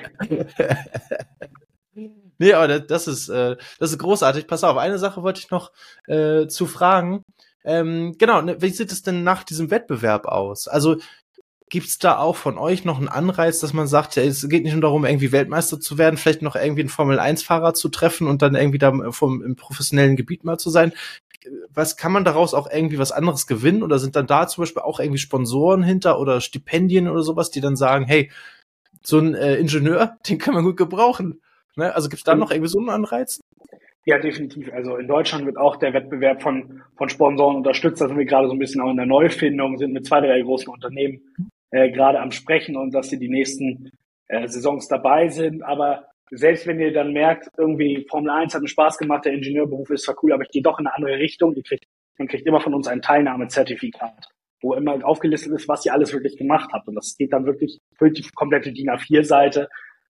nee, 2.37 2.53
aber 2.53 2.79
das 2.79 3.07
ist, 3.07 3.29
äh, 3.29 3.55
das 3.79 3.91
ist 3.91 3.97
großartig. 3.99 4.47
Pass 4.47 4.63
auf, 4.63 4.77
eine 4.77 4.97
Sache 4.99 5.23
wollte 5.23 5.39
ich 5.39 5.51
noch 5.51 5.71
äh, 6.07 6.47
zu 6.47 6.65
fragen. 6.65 7.23
Ähm, 7.63 8.15
genau, 8.17 8.41
ne, 8.41 8.61
wie 8.61 8.69
sieht 8.69 8.91
es 8.91 9.03
denn 9.03 9.23
nach 9.23 9.43
diesem 9.43 9.71
Wettbewerb 9.71 10.25
aus? 10.25 10.67
Also 10.67 10.97
Gibt's 11.73 11.97
da 11.97 12.19
auch 12.19 12.35
von 12.35 12.59
euch 12.59 12.85
noch 12.85 12.99
einen 12.99 13.07
Anreiz, 13.07 13.59
dass 13.59 13.73
man 13.73 13.87
sagt, 13.87 14.15
ja, 14.15 14.21
es 14.21 14.47
geht 14.47 14.61
nicht 14.61 14.73
nur 14.73 14.83
darum, 14.83 15.05
irgendwie 15.05 15.31
Weltmeister 15.31 15.79
zu 15.79 15.97
werden, 15.97 16.17
vielleicht 16.17 16.43
noch 16.43 16.55
irgendwie 16.55 16.81
einen 16.81 16.89
Formel-1-Fahrer 16.89 17.73
zu 17.73 17.89
treffen 17.89 18.27
und 18.27 18.43
dann 18.43 18.53
irgendwie 18.53 18.77
da 18.77 18.93
vom, 19.09 19.41
im 19.41 19.55
professionellen 19.55 20.15
Gebiet 20.15 20.43
mal 20.43 20.59
zu 20.59 20.69
sein? 20.69 20.93
Was 21.73 21.97
kann 21.97 22.11
man 22.11 22.25
daraus 22.25 22.53
auch 22.53 22.69
irgendwie 22.71 22.99
was 22.99 23.11
anderes 23.11 23.47
gewinnen? 23.47 23.81
Oder 23.81 23.97
sind 23.97 24.15
dann 24.15 24.27
da 24.27 24.47
zum 24.47 24.61
Beispiel 24.61 24.83
auch 24.83 24.99
irgendwie 24.99 25.17
Sponsoren 25.17 25.81
hinter 25.81 26.19
oder 26.19 26.41
Stipendien 26.41 27.07
oder 27.07 27.23
sowas, 27.23 27.49
die 27.49 27.59
dann 27.59 27.75
sagen, 27.75 28.05
hey, 28.05 28.29
so 29.01 29.17
ein 29.17 29.33
äh, 29.33 29.55
Ingenieur, 29.55 30.17
den 30.29 30.37
kann 30.37 30.53
man 30.53 30.65
gut 30.65 30.77
gebrauchen. 30.77 31.41
Ne? 31.75 31.95
Also 31.95 32.07
gibt's 32.07 32.23
da 32.23 32.35
noch 32.35 32.51
irgendwie 32.51 32.69
so 32.69 32.77
einen 32.77 32.91
Anreiz? 32.91 33.39
Ja, 34.05 34.19
definitiv. 34.19 34.71
Also 34.73 34.97
in 34.97 35.07
Deutschland 35.07 35.45
wird 35.45 35.57
auch 35.57 35.77
der 35.77 35.93
Wettbewerb 35.93 36.41
von, 36.41 36.81
von 36.97 37.07
Sponsoren 37.07 37.55
unterstützt. 37.55 38.01
Da 38.01 38.07
sind 38.07 38.17
wir 38.17 38.25
gerade 38.25 38.47
so 38.47 38.53
ein 38.53 38.59
bisschen 38.59 38.81
auch 38.81 38.91
in 38.91 38.97
der 38.97 39.05
Neufindung, 39.05 39.77
sind 39.77 39.93
mit 39.93 40.05
zwei, 40.05 40.19
drei 40.19 40.41
großen 40.41 40.67
Unternehmen 40.67 41.21
äh, 41.71 41.89
gerade 41.89 42.19
am 42.19 42.31
Sprechen 42.31 42.75
und 42.75 42.93
dass 42.93 43.09
sie 43.09 43.17
die 43.17 43.29
nächsten 43.29 43.91
äh, 44.27 44.47
Saisons 44.47 44.89
dabei 44.89 45.29
sind. 45.29 45.63
Aber 45.63 46.07
selbst 46.31 46.67
wenn 46.67 46.79
ihr 46.79 46.91
dann 46.91 47.13
merkt, 47.13 47.47
irgendwie 47.57 48.05
Formel 48.09 48.29
1 48.31 48.53
hat 48.53 48.61
mir 48.61 48.67
Spaß 48.67 48.97
gemacht, 48.97 49.23
der 49.25 49.33
Ingenieurberuf 49.33 49.89
ist 49.89 50.03
zwar 50.03 50.15
cool, 50.21 50.33
aber 50.33 50.43
ich 50.43 50.51
gehe 50.51 50.61
doch 50.61 50.79
in 50.79 50.87
eine 50.87 50.95
andere 50.95 51.17
Richtung, 51.17 51.55
ihr 51.55 51.63
kriegt, 51.63 51.85
man 52.17 52.27
kriegt 52.27 52.45
immer 52.45 52.59
von 52.59 52.73
uns 52.73 52.87
ein 52.87 53.01
Teilnahmezertifikat, 53.01 54.27
wo 54.61 54.73
immer 54.73 54.99
aufgelistet 55.05 55.53
ist, 55.53 55.67
was 55.69 55.85
ihr 55.85 55.93
alles 55.93 56.11
wirklich 56.11 56.37
gemacht 56.37 56.71
habt. 56.73 56.87
Und 56.87 56.95
das 56.95 57.15
geht 57.17 57.31
dann 57.31 57.45
wirklich 57.45 57.79
für 57.97 58.11
die 58.11 58.23
komplette 58.35 58.73
DIN 58.73 58.89
A4-Seite. 58.89 59.69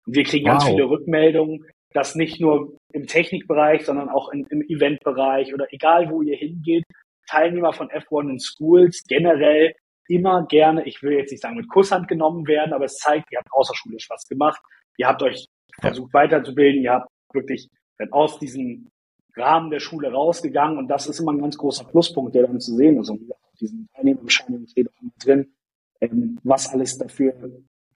Und 0.06 0.14
wir 0.14 0.24
kriegen 0.24 0.46
wow. 0.46 0.52
ganz 0.54 0.64
viele 0.64 0.88
Rückmeldungen, 0.88 1.66
dass 1.92 2.14
nicht 2.14 2.40
nur 2.40 2.76
im 2.92 3.06
Technikbereich, 3.06 3.84
sondern 3.84 4.08
auch 4.08 4.30
in, 4.30 4.46
im 4.46 4.62
Eventbereich 4.62 5.52
oder 5.54 5.66
egal 5.72 6.10
wo 6.10 6.22
ihr 6.22 6.36
hingeht, 6.36 6.84
Teilnehmer 7.28 7.72
von 7.72 7.88
F1 7.88 8.30
in 8.30 8.38
Schools 8.40 9.02
generell 9.08 9.74
immer 10.08 10.46
gerne, 10.46 10.86
ich 10.86 11.02
will 11.02 11.12
jetzt 11.12 11.30
nicht 11.30 11.42
sagen 11.42 11.56
mit 11.56 11.68
Kusshand 11.68 12.08
genommen 12.08 12.46
werden, 12.46 12.72
aber 12.72 12.86
es 12.86 12.96
zeigt, 12.96 13.30
ihr 13.30 13.38
habt 13.38 13.52
außerschulisch 13.52 14.08
was 14.10 14.26
gemacht, 14.26 14.60
ihr 14.96 15.06
habt 15.06 15.22
euch 15.22 15.46
versucht 15.80 16.12
weiterzubilden, 16.12 16.82
ihr 16.82 16.92
habt 16.92 17.08
wirklich 17.32 17.68
aus 18.10 18.38
diesem 18.38 18.88
Rahmen 19.36 19.70
der 19.70 19.80
Schule 19.80 20.10
rausgegangen 20.10 20.78
und 20.78 20.88
das 20.88 21.06
ist 21.06 21.20
immer 21.20 21.32
ein 21.32 21.40
ganz 21.40 21.56
großer 21.56 21.84
Pluspunkt, 21.84 22.34
der 22.34 22.46
dann 22.46 22.60
zu 22.60 22.74
sehen 22.74 22.98
ist. 22.98 23.10
Und 23.10 23.30
auf 23.30 23.56
diesen 23.60 23.88
Teilnehmerbescheinigungen 23.94 24.68
steht 24.68 24.88
auch 24.88 25.02
immer 25.02 25.12
drin, 25.22 25.52
ähm, 26.00 26.38
was 26.42 26.72
alles 26.72 26.98
dafür 26.98 27.34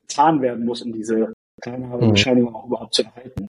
getan 0.03 0.41
werden 0.41 0.65
muss, 0.65 0.83
um 0.83 0.93
diese 0.93 1.33
Teilnehmerbescheinigung 1.61 2.51
mhm. 2.51 2.57
auch 2.57 2.67
überhaupt 2.67 2.95
zu 2.95 3.03
erhalten. 3.03 3.49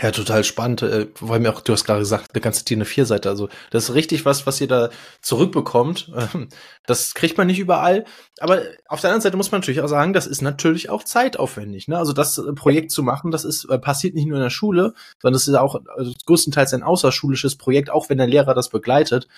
Ja, 0.00 0.10
total 0.10 0.42
spannend, 0.42 0.80
äh, 0.80 1.08
weil 1.20 1.38
mir 1.40 1.50
auch, 1.50 1.60
du 1.60 1.74
hast 1.74 1.84
gerade 1.84 1.98
gesagt, 1.98 2.30
eine 2.32 2.40
ganze 2.40 2.64
DIN 2.64 2.82
A4-Seite. 2.82 3.28
Also 3.28 3.50
das 3.70 3.90
ist 3.90 3.94
richtig 3.94 4.24
was, 4.24 4.46
was 4.46 4.58
ihr 4.58 4.66
da 4.66 4.88
zurückbekommt. 5.20 6.10
Ähm, 6.16 6.48
das 6.86 7.12
kriegt 7.12 7.36
man 7.36 7.46
nicht 7.46 7.58
überall. 7.58 8.04
Aber 8.40 8.62
auf 8.88 9.02
der 9.02 9.10
anderen 9.10 9.20
Seite 9.20 9.36
muss 9.36 9.52
man 9.52 9.60
natürlich 9.60 9.82
auch 9.82 9.88
sagen, 9.88 10.14
das 10.14 10.26
ist 10.26 10.40
natürlich 10.40 10.88
auch 10.88 11.04
zeitaufwendig. 11.04 11.88
Ne? 11.88 11.98
Also 11.98 12.14
das 12.14 12.38
äh, 12.38 12.54
Projekt 12.54 12.90
zu 12.90 13.02
machen, 13.02 13.30
das 13.30 13.44
ist 13.44 13.66
äh, 13.68 13.78
passiert 13.78 14.14
nicht 14.14 14.26
nur 14.26 14.38
in 14.38 14.42
der 14.42 14.50
Schule, 14.50 14.94
sondern 15.20 15.34
das 15.34 15.46
ist 15.46 15.54
auch 15.56 15.78
also 15.94 16.12
größtenteils 16.24 16.72
ein 16.72 16.82
außerschulisches 16.82 17.56
Projekt, 17.56 17.90
auch 17.90 18.08
wenn 18.08 18.18
der 18.18 18.26
Lehrer 18.26 18.54
das 18.54 18.70
begleitet. 18.70 19.28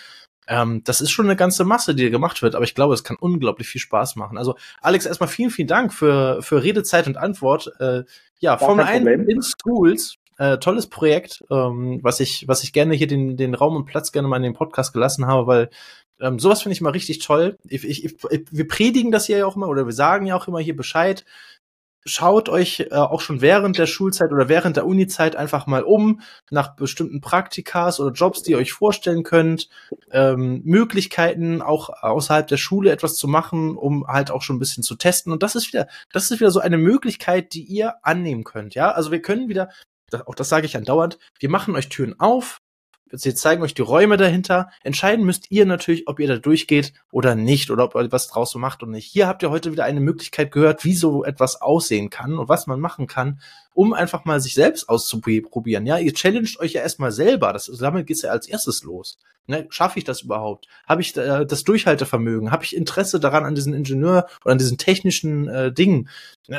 Ähm, 0.47 0.83
das 0.85 1.01
ist 1.01 1.11
schon 1.11 1.27
eine 1.27 1.37
ganze 1.37 1.64
Masse, 1.64 1.97
die 1.97 2.11
gemacht 2.11 2.43
wird, 2.43 2.55
aber 2.55 2.64
ich 2.64 2.77
glaube, 2.77 2.95
es 2.95 3.03
kann 3.03 3.17
unglaublich 3.19 3.67
viel 3.67 3.81
Spaß 3.81 4.14
machen. 4.14 4.38
Also 4.38 4.55
Alex, 4.81 5.05
erstmal 5.05 5.29
vielen, 5.29 5.51
vielen 5.51 5.69
Dank 5.69 5.93
für, 5.93 6.43
für 6.43 6.62
Redezeit 6.62 7.09
und 7.09 7.17
Antwort. 7.17 7.73
Äh, 7.81 8.05
ja, 8.38 8.57
Formel 8.57 8.85
1 8.85 9.07
in 9.27 9.43
Schools 9.43 10.17
äh, 10.38 10.59
tolles 10.59 10.88
Projekt, 10.88 11.44
ähm, 11.51 12.01
was 12.03 12.20
ich, 12.20 12.47
was 12.49 12.62
ich 12.62 12.73
gerne 12.73 12.94
hier 12.94 13.07
den, 13.07 13.37
den 13.37 13.55
Raum 13.55 13.77
und 13.77 13.85
Platz 13.85 14.12
gerne 14.12 14.29
mal 14.29 14.37
in 14.37 14.42
den 14.42 14.55
Podcast 14.55 14.92
gelassen 14.92 15.27
habe, 15.27 15.47
weil 15.47 15.70
ähm, 16.20 16.38
sowas 16.38 16.62
finde 16.62 16.75
ich 16.75 16.81
mal 16.81 16.90
richtig 16.90 17.18
toll. 17.18 17.57
Ich, 17.68 17.85
ich, 17.85 18.05
ich, 18.05 18.16
wir 18.51 18.68
predigen 18.68 19.12
das 19.12 19.27
hier 19.27 19.38
ja 19.38 19.47
auch 19.47 19.57
immer 19.57 19.68
oder 19.68 19.87
wir 19.87 19.92
sagen 19.92 20.27
ja 20.27 20.37
auch 20.37 20.49
immer 20.49 20.61
hier 20.61 20.77
Bescheid. 20.77 21.25
Schaut 22.07 22.51
euch 22.51 22.81
äh, 22.81 22.94
auch 22.94 23.23
schon 23.23 23.40
während 23.40 23.79
der 23.79 23.87
Schulzeit 23.87 24.31
oder 24.31 24.49
während 24.49 24.77
der 24.77 24.87
Unizeit 24.87 25.37
einfach 25.37 25.66
mal 25.66 25.83
um 25.83 26.20
nach 26.51 26.77
bestimmten 26.77 27.23
Praktikas 27.23 27.99
oder 27.99 28.12
Jobs, 28.12 28.42
die 28.42 28.53
ihr 28.53 28.59
euch 28.59 28.75
vorstellen 28.75 29.23
könnt, 29.23 29.70
ähm, 30.11 30.61
Möglichkeiten 30.64 31.62
auch 31.62 31.88
außerhalb 32.03 32.47
der 32.47 32.59
Schule 32.59 32.90
etwas 32.92 33.16
zu 33.16 33.27
machen, 33.27 33.77
um 33.77 34.07
halt 34.07 34.31
auch 34.31 34.42
schon 34.42 34.57
ein 34.57 34.59
bisschen 34.61 34.83
zu 34.83 34.97
testen. 34.97 35.33
Und 35.33 35.42
das 35.42 35.55
ist 35.55 35.68
wieder, 35.68 35.88
das 36.12 36.31
ist 36.31 36.40
wieder 36.40 36.51
so 36.51 36.61
eine 36.61 36.77
Möglichkeit, 36.77 37.55
die 37.55 37.62
ihr 37.62 37.94
annehmen 38.03 38.44
könnt. 38.44 38.75
Ja, 38.75 38.90
also 38.90 39.11
wir 39.11 39.23
können 39.23 39.49
wieder 39.49 39.70
auch 40.27 40.35
das 40.35 40.49
sage 40.49 40.67
ich 40.67 40.77
andauernd, 40.77 41.19
wir 41.38 41.51
machen 41.51 41.75
euch 41.75 41.88
Türen 41.88 42.19
auf, 42.21 42.61
sie 43.11 43.35
zeigen 43.35 43.62
euch 43.62 43.75
die 43.75 43.83
Räume 43.83 44.17
dahinter. 44.17 44.71
Entscheiden 44.83 45.25
müsst 45.25 45.51
ihr 45.51 45.67
natürlich, 45.67 46.09
ob 46.09 46.21
ihr 46.21 46.29
da 46.29 46.37
durchgeht 46.37 46.93
oder 47.11 47.35
nicht 47.35 47.71
oder 47.71 47.85
ob 47.85 47.95
ihr 47.95 48.12
was 48.12 48.29
draus 48.29 48.55
macht 48.55 48.83
und 48.83 48.90
nicht. 48.90 49.07
Hier 49.07 49.27
habt 49.27 49.43
ihr 49.43 49.51
heute 49.51 49.73
wieder 49.73 49.85
eine 49.85 50.01
Möglichkeit 50.01 50.51
gehört, 50.53 50.85
wie 50.85 50.95
so 50.95 51.25
etwas 51.25 51.61
aussehen 51.61 52.11
kann 52.11 52.38
und 52.38 52.49
was 52.49 52.67
man 52.67 52.81
machen 52.81 53.07
kann, 53.07 53.40
um 53.75 53.93
einfach 53.93 54.25
mal 54.25 54.41
sich 54.41 54.55
selbst 54.55 54.89
auszuprobieren. 54.89 55.85
Ja, 55.85 55.99
ihr 55.99 56.15
challenged 56.15 56.59
euch 56.61 56.73
ja 56.73 56.83
erstmal 56.83 57.13
selber. 57.13 57.53
Das, 57.53 57.67
damit 57.81 58.07
geht's 58.07 58.23
ja 58.23 58.31
als 58.31 58.49
erstes 58.49 58.85
los. 58.85 59.19
Ne, 59.47 59.67
Schaffe 59.69 59.99
ich 59.99 60.05
das 60.05 60.23
überhaupt? 60.23 60.69
Habe 60.87 61.03
ich 61.03 61.15
äh, 61.19 61.45
das 61.45 61.65
Durchhaltevermögen? 61.65 62.51
Habe 62.51 62.65
ich 62.65 62.75
Interesse 62.75 63.21
daran 63.21 63.45
an 63.45 63.55
diesen 63.55 63.75
Ingenieur 63.75 64.27
oder 64.43 64.53
an 64.53 64.59
diesen 64.59 64.79
technischen 64.79 65.49
äh, 65.49 65.71
Dingen? 65.71 66.09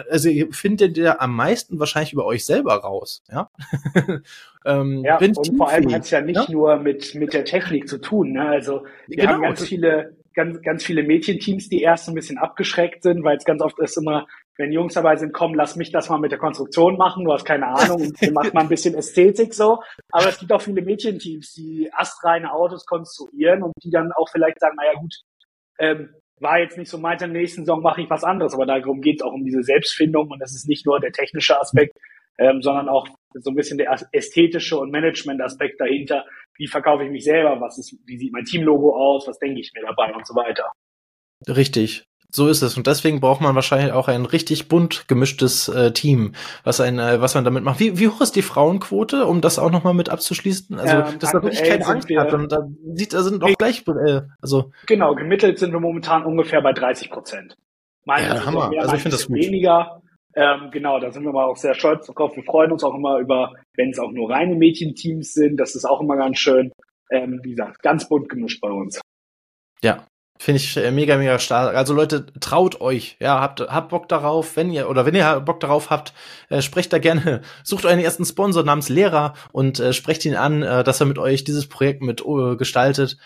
Also 0.09 0.29
ihr 0.29 0.53
findet 0.53 0.95
ja 0.95 1.19
am 1.19 1.35
meisten 1.35 1.79
wahrscheinlich 1.79 2.13
über 2.13 2.25
euch 2.25 2.45
selber 2.45 2.75
raus. 2.75 3.23
Ja, 3.31 3.49
ähm, 4.65 5.03
ja 5.03 5.17
und 5.17 5.57
vor 5.57 5.69
allem 5.69 5.91
hat 5.91 6.03
es 6.03 6.11
ja 6.11 6.21
nicht 6.21 6.35
ja? 6.35 6.51
nur 6.51 6.77
mit 6.77 7.15
mit 7.15 7.33
der 7.33 7.45
Technik 7.45 7.87
zu 7.87 7.97
tun. 7.97 8.33
Ne? 8.33 8.47
Also 8.47 8.85
wir 9.07 9.17
genau. 9.17 9.31
haben 9.31 9.41
ganz 9.41 9.63
viele 9.63 10.15
ganz 10.35 10.61
ganz 10.61 10.83
viele 10.83 11.01
Mädchenteams, 11.01 11.69
die 11.69 11.81
erst 11.81 12.07
ein 12.07 12.13
bisschen 12.13 12.37
abgeschreckt 12.37 13.01
sind, 13.01 13.23
weil 13.23 13.37
es 13.37 13.45
ganz 13.45 13.63
oft 13.63 13.79
ist 13.79 13.97
immer 13.97 14.27
wenn 14.57 14.71
Jungs 14.71 14.93
dabei 14.93 15.15
sind, 15.17 15.33
komm, 15.33 15.53
lass 15.53 15.75
mich 15.75 15.91
das 15.91 16.09
mal 16.09 16.19
mit 16.19 16.31
der 16.31 16.39
Konstruktion 16.39 16.97
machen, 16.97 17.25
du 17.25 17.33
hast 17.33 17.45
keine 17.45 17.67
Ahnung, 17.67 18.01
und 18.21 18.33
macht 18.33 18.53
mal 18.53 18.61
ein 18.61 18.69
bisschen 18.69 18.95
Ästhetik 18.95 19.53
so. 19.53 19.81
Aber 20.11 20.29
es 20.29 20.39
gibt 20.39 20.51
auch 20.51 20.61
viele 20.61 20.81
Mädchenteams, 20.81 21.53
die 21.53 21.89
astreine 21.93 22.53
Autos 22.53 22.85
konstruieren 22.85 23.63
und 23.63 23.73
die 23.83 23.89
dann 23.89 24.11
auch 24.13 24.29
vielleicht 24.29 24.59
sagen, 24.59 24.75
naja 24.77 24.93
gut, 24.93 25.13
ähm, 25.79 26.15
war 26.39 26.59
jetzt 26.59 26.77
nicht 26.77 26.89
so 26.89 26.97
meint, 26.97 27.21
in 27.21 27.33
der 27.33 27.41
nächsten 27.41 27.61
Saison 27.61 27.81
mache 27.81 28.01
ich 28.01 28.09
was 28.09 28.23
anderes. 28.23 28.53
Aber 28.53 28.65
darum 28.65 29.01
geht 29.01 29.19
es 29.19 29.21
auch 29.21 29.33
um 29.33 29.43
diese 29.43 29.63
Selbstfindung 29.63 30.29
und 30.29 30.39
das 30.39 30.53
ist 30.53 30.67
nicht 30.67 30.85
nur 30.85 30.99
der 30.99 31.11
technische 31.11 31.59
Aspekt, 31.59 31.97
ähm, 32.37 32.61
sondern 32.61 32.89
auch 32.89 33.07
so 33.33 33.51
ein 33.51 33.55
bisschen 33.55 33.77
der 33.77 33.93
ästhetische 34.11 34.77
und 34.77 34.91
Management-Aspekt 34.91 35.79
dahinter. 35.79 36.25
Wie 36.57 36.67
verkaufe 36.67 37.03
ich 37.03 37.11
mich 37.11 37.23
selber? 37.23 37.59
Was 37.61 37.77
ist, 37.77 37.97
wie 38.05 38.17
sieht 38.17 38.33
mein 38.33 38.45
Teamlogo 38.45 38.95
aus? 38.95 39.27
Was 39.27 39.39
denke 39.39 39.59
ich 39.59 39.71
mir 39.73 39.85
dabei 39.85 40.13
und 40.13 40.25
so 40.25 40.35
weiter? 40.35 40.71
Richtig. 41.47 42.05
So 42.31 42.47
ist 42.47 42.61
es. 42.61 42.75
Und 42.75 42.87
deswegen 42.87 43.19
braucht 43.19 43.41
man 43.41 43.55
wahrscheinlich 43.55 43.93
auch 43.93 44.07
ein 44.07 44.25
richtig 44.25 44.67
bunt 44.67 45.07
gemischtes 45.07 45.69
äh, 45.69 45.91
Team, 45.91 46.33
was 46.63 46.81
ein, 46.81 46.99
äh, 46.99 47.21
was 47.21 47.35
man 47.35 47.43
damit 47.43 47.63
macht. 47.63 47.79
Wie, 47.79 47.97
wie 47.97 48.07
hoch 48.07 48.21
ist 48.21 48.35
die 48.35 48.41
Frauenquote, 48.41 49.25
um 49.25 49.41
das 49.41 49.59
auch 49.59 49.71
nochmal 49.71 49.93
mit 49.93 50.09
abzuschließen? 50.09 50.77
Also, 50.79 50.95
ähm, 50.95 51.19
dass 51.19 51.31
da 51.31 51.41
wirklich 51.41 51.63
keine 51.63 51.85
Angst 51.85 52.09
wir, 52.09 52.19
hat 52.19 52.33
und 52.33 52.51
da 52.51 52.67
sieht, 52.93 53.13
da 53.13 53.23
sind 53.23 53.43
auch 53.43 53.53
gleich, 53.57 53.85
äh, 53.87 54.21
also. 54.41 54.71
Genau, 54.87 55.15
gemittelt 55.15 55.59
sind 55.59 55.71
wir 55.71 55.79
momentan 55.79 56.25
ungefähr 56.25 56.61
bei 56.61 56.73
30 56.73 57.09
Prozent. 57.09 57.55
Meine 58.05 58.27
ja, 58.27 58.45
Hammer. 58.45 58.69
Mehr, 58.69 58.81
also 58.81 58.95
ich 58.95 59.01
finde 59.01 59.17
das 59.17 59.27
gut. 59.27 59.37
weniger. 59.37 60.01
Ähm, 60.35 60.69
genau, 60.71 60.99
da 60.99 61.11
sind 61.11 61.23
wir 61.23 61.31
mal 61.31 61.45
auch 61.45 61.55
sehr 61.55 61.73
stolz 61.73 62.07
drauf. 62.07 62.35
Wir 62.35 62.43
freuen 62.43 62.71
uns 62.71 62.83
auch 62.83 62.93
immer 62.93 63.19
über, 63.19 63.53
wenn 63.75 63.91
es 63.91 63.99
auch 63.99 64.11
nur 64.11 64.29
reine 64.29 64.55
Mädchenteams 64.55 65.33
sind. 65.33 65.57
Das 65.57 65.75
ist 65.75 65.85
auch 65.85 66.01
immer 66.01 66.17
ganz 66.17 66.37
schön. 66.37 66.71
Ähm, 67.09 67.39
wie 67.43 67.51
gesagt, 67.51 67.81
ganz 67.81 68.09
bunt 68.09 68.27
gemischt 68.27 68.59
bei 68.59 68.69
uns. 68.69 68.99
Ja, 69.81 70.05
Finde 70.37 70.59
ich 70.61 70.75
äh, 70.75 70.91
mega, 70.91 71.17
mega 71.17 71.39
stark. 71.39 71.75
Also 71.75 71.93
Leute, 71.93 72.25
traut 72.41 72.81
euch. 72.81 73.15
Ja, 73.19 73.39
habt, 73.39 73.61
habt 73.61 73.89
Bock 73.89 74.09
darauf, 74.09 74.57
wenn 74.57 74.69
ihr, 74.69 74.89
oder 74.89 75.05
wenn 75.05 75.15
ihr 75.15 75.39
Bock 75.39 75.61
darauf 75.61 75.89
habt, 75.89 76.13
äh, 76.49 76.61
sprecht 76.61 76.91
da 76.91 76.99
gerne, 76.99 77.41
sucht 77.63 77.85
euren 77.85 77.99
ersten 77.99 78.25
Sponsor 78.25 78.63
namens 78.63 78.89
Lehrer 78.89 79.33
und 79.53 79.79
äh, 79.79 79.93
sprecht 79.93 80.25
ihn 80.25 80.35
an, 80.35 80.61
äh, 80.61 80.83
dass 80.83 80.99
er 80.99 81.05
mit 81.05 81.19
euch 81.19 81.45
dieses 81.45 81.67
Projekt 81.67 82.01
mit 82.01 82.21
äh, 82.25 82.57
gestaltet. 82.57 83.17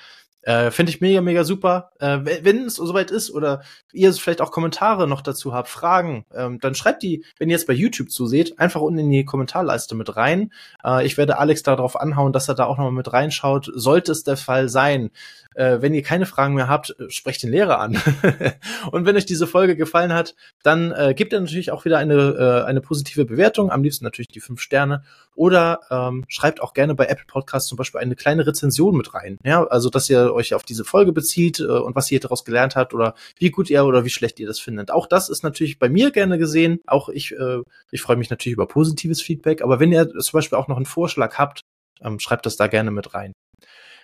Äh, 0.43 0.71
Finde 0.71 0.91
ich 0.91 1.01
mega, 1.01 1.21
mega 1.21 1.43
super. 1.43 1.91
Äh, 1.99 2.19
wenn 2.43 2.65
es 2.65 2.75
soweit 2.75 3.11
ist 3.11 3.29
oder 3.31 3.61
ihr 3.91 4.13
vielleicht 4.13 4.39
auch 4.39 4.51
Kommentare 4.51 5.07
noch 5.07 5.21
dazu 5.21 5.53
habt, 5.53 5.67
Fragen, 5.67 6.25
ähm, 6.33 6.59
dann 6.59 6.75
schreibt 6.75 7.03
die, 7.03 7.25
wenn 7.37 7.49
ihr 7.49 7.55
jetzt 7.55 7.67
bei 7.67 7.73
YouTube 7.73 8.09
zuseht, 8.09 8.57
einfach 8.57 8.81
unten 8.81 8.99
in 8.99 9.09
die 9.09 9.25
Kommentarleiste 9.25 9.95
mit 9.95 10.15
rein. 10.15 10.53
Äh, 10.83 11.05
ich 11.05 11.17
werde 11.17 11.39
Alex 11.39 11.63
darauf 11.63 11.99
anhauen, 11.99 12.31
dass 12.33 12.47
er 12.47 12.55
da 12.55 12.65
auch 12.65 12.77
noch 12.77 12.85
mal 12.85 12.91
mit 12.91 13.11
reinschaut. 13.11 13.69
Sollte 13.73 14.13
es 14.13 14.23
der 14.23 14.37
Fall 14.37 14.69
sein, 14.69 15.11
äh, 15.59 15.81
wenn 15.81 15.93
ihr 15.93 16.03
keine 16.03 16.25
Fragen 16.25 16.53
mehr 16.53 16.69
habt, 16.69 16.95
äh, 16.99 17.09
sprecht 17.09 17.43
den 17.43 17.51
Lehrer 17.51 17.79
an. 17.79 18.01
und 18.91 19.05
wenn 19.05 19.17
euch 19.17 19.25
diese 19.25 19.45
Folge 19.45 19.75
gefallen 19.75 20.13
hat, 20.13 20.35
dann 20.63 20.91
äh, 20.91 21.13
gebt 21.13 21.33
ihr 21.33 21.39
natürlich 21.41 21.71
auch 21.71 21.83
wieder 21.83 21.97
eine, 21.97 22.15
äh, 22.15 22.65
eine 22.65 22.79
positive 22.79 23.25
Bewertung, 23.25 23.69
am 23.69 23.83
liebsten 23.83 24.05
natürlich 24.05 24.29
die 24.29 24.39
fünf 24.39 24.61
Sterne. 24.61 25.03
Oder 25.35 25.81
ähm, 25.91 26.23
schreibt 26.29 26.61
auch 26.61 26.73
gerne 26.73 26.95
bei 26.95 27.07
Apple 27.07 27.25
Podcasts 27.27 27.67
zum 27.67 27.77
Beispiel 27.77 27.99
eine 27.99 28.15
kleine 28.15 28.47
Rezension 28.47 28.95
mit 28.95 29.13
rein. 29.13 29.37
Ja, 29.43 29.65
also 29.65 29.89
dass 29.89 30.09
ihr 30.09 30.33
euch 30.33 30.53
auf 30.53 30.63
diese 30.63 30.85
Folge 30.85 31.11
bezieht 31.11 31.59
äh, 31.59 31.65
und 31.65 31.95
was 31.95 32.09
ihr 32.09 32.21
daraus 32.21 32.45
gelernt 32.45 32.77
habt 32.77 32.93
oder 32.93 33.13
wie 33.37 33.51
gut 33.51 33.69
ihr 33.69 33.83
oder 33.83 34.05
wie 34.05 34.09
schlecht 34.09 34.39
ihr 34.39 34.47
das 34.47 34.59
findet. 34.59 34.91
Auch 34.91 35.07
das 35.07 35.27
ist 35.27 35.43
natürlich 35.43 35.77
bei 35.77 35.89
mir 35.89 36.11
gerne 36.11 36.37
gesehen. 36.37 36.79
Auch 36.87 37.09
ich, 37.09 37.33
äh, 37.33 37.59
ich 37.91 38.01
freue 38.01 38.17
mich 38.17 38.29
natürlich 38.29 38.53
über 38.53 38.67
positives 38.67 39.21
Feedback. 39.21 39.61
Aber 39.61 39.81
wenn 39.81 39.91
ihr 39.91 40.07
zum 40.07 40.37
Beispiel 40.37 40.57
auch 40.57 40.69
noch 40.69 40.77
einen 40.77 40.85
Vorschlag 40.85 41.37
habt, 41.37 41.61
ähm, 42.01 42.19
schreibt 42.19 42.45
das 42.45 42.55
da 42.55 42.67
gerne 42.67 42.91
mit 42.91 43.13
rein. 43.13 43.33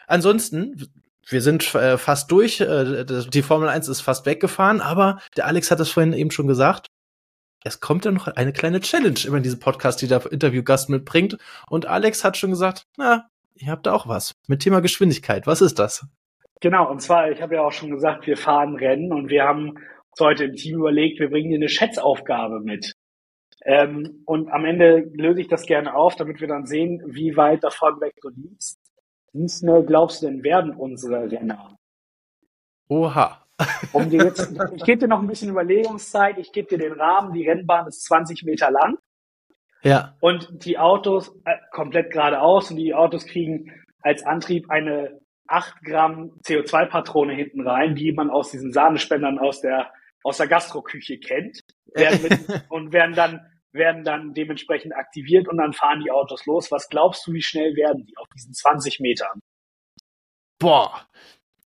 Ansonsten 0.08 0.91
wir 1.27 1.41
sind 1.41 1.73
äh, 1.75 1.97
fast 1.97 2.31
durch. 2.31 2.61
Äh, 2.61 3.05
die 3.05 3.41
Formel 3.41 3.69
1 3.69 3.88
ist 3.88 4.01
fast 4.01 4.25
weggefahren, 4.25 4.81
aber 4.81 5.19
der 5.35 5.47
Alex 5.47 5.71
hat 5.71 5.79
das 5.79 5.89
vorhin 5.89 6.13
eben 6.13 6.31
schon 6.31 6.47
gesagt. 6.47 6.88
Es 7.63 7.79
kommt 7.79 8.05
ja 8.05 8.11
noch 8.11 8.27
eine 8.27 8.53
kleine 8.53 8.79
Challenge 8.79 9.19
über 9.25 9.39
diesen 9.39 9.59
Podcast, 9.59 10.01
die 10.01 10.07
der 10.07 10.31
Interviewgast 10.31 10.89
mitbringt. 10.89 11.38
Und 11.67 11.88
Alex 11.88 12.23
hat 12.23 12.38
schon 12.38 12.51
gesagt, 12.51 12.85
na, 12.97 13.27
ihr 13.55 13.71
habt 13.71 13.88
da 13.88 13.93
auch 13.93 14.07
was. 14.07 14.35
Mit 14.47 14.61
Thema 14.61 14.81
Geschwindigkeit. 14.81 15.47
Was 15.47 15.61
ist 15.61 15.79
das? 15.79 16.05
Genau, 16.61 16.89
und 16.89 17.01
zwar, 17.01 17.31
ich 17.31 17.41
habe 17.41 17.55
ja 17.55 17.61
auch 17.61 17.71
schon 17.71 17.89
gesagt, 17.89 18.27
wir 18.27 18.38
fahren 18.38 18.75
Rennen 18.75 19.11
und 19.11 19.29
wir 19.29 19.43
haben 19.43 19.69
uns 19.69 20.19
heute 20.19 20.45
im 20.45 20.55
Team 20.55 20.77
überlegt, 20.77 21.19
wir 21.19 21.29
bringen 21.29 21.49
dir 21.49 21.55
eine 21.55 21.69
Schätzaufgabe 21.69 22.61
mit. 22.61 22.93
Ähm, 23.63 24.21
und 24.25 24.49
am 24.49 24.63
Ende 24.63 25.09
löse 25.13 25.41
ich 25.41 25.47
das 25.47 25.65
gerne 25.65 25.95
auf, 25.95 26.15
damit 26.15 26.39
wir 26.39 26.47
dann 26.47 26.67
sehen, 26.67 27.01
wie 27.07 27.35
weit 27.35 27.63
davon 27.63 27.99
weg 27.99 28.13
du 28.21 28.29
liegst. 28.29 28.79
Wie 29.36 29.50
schnell 29.50 29.84
glaubst 29.84 30.21
du 30.21 30.28
denn 30.28 30.43
werden 30.43 30.71
unsere 30.71 31.30
Renner? 31.30 31.76
Oha. 32.88 33.45
Um 33.91 34.10
dir 34.10 34.24
jetzt, 34.24 34.50
ich 34.76 34.84
gebe 34.86 35.00
dir 35.00 35.08
noch 35.10 35.19
ein 35.19 35.28
bisschen 35.28 35.50
Überlegungszeit, 35.50 36.38
ich 36.38 36.54
gebe 36.54 36.69
dir 36.69 36.78
den 36.78 36.93
Rahmen, 36.93 37.34
die 37.34 37.45
Rennbahn 37.45 37.86
ist 37.88 38.06
20 38.06 38.43
Meter 38.43 38.71
lang. 38.71 38.98
Ja. 39.84 40.15
Und 40.21 40.63
die 40.63 40.78
Autos 40.78 41.36
äh, 41.43 41.58
komplett 41.71 42.12
geradeaus 42.12 42.71
und 42.71 42.78
die 42.78 42.93
Autos 42.93 43.26
kriegen 43.26 43.74
als 44.02 44.26
Antrieb 44.26 44.69
eine 44.69 45.19
8 45.48 45.84
Gramm 45.84 46.39
CO2-Patrone 46.45 47.34
hinten 47.34 47.67
rein, 47.67 47.93
die 47.95 48.13
man 48.13 48.30
aus 48.30 48.52
diesen 48.52 48.71
Sahnespendern 48.71 49.38
aus 49.38 49.60
der, 49.60 49.91
aus 50.24 50.38
der 50.38 50.48
Gastroküche 50.48 51.19
kennt. 51.19 51.60
Werden 51.93 52.21
mit, 52.24 52.65
und 52.69 52.93
werden 52.93 53.15
dann 53.15 53.45
werden 53.75 54.03
dann 54.03 54.33
dementsprechend 54.33 54.95
aktiviert 54.95 55.47
und 55.47 55.57
dann 55.57 55.73
fahren 55.73 56.01
die 56.03 56.11
Autos 56.11 56.45
los. 56.45 56.71
Was 56.71 56.89
glaubst 56.89 57.27
du, 57.27 57.33
wie 57.33 57.41
schnell 57.41 57.75
werden 57.75 58.05
die 58.05 58.17
auf 58.17 58.27
diesen 58.33 58.53
20 58.53 58.99
Metern? 58.99 59.39
Boah. 60.59 61.01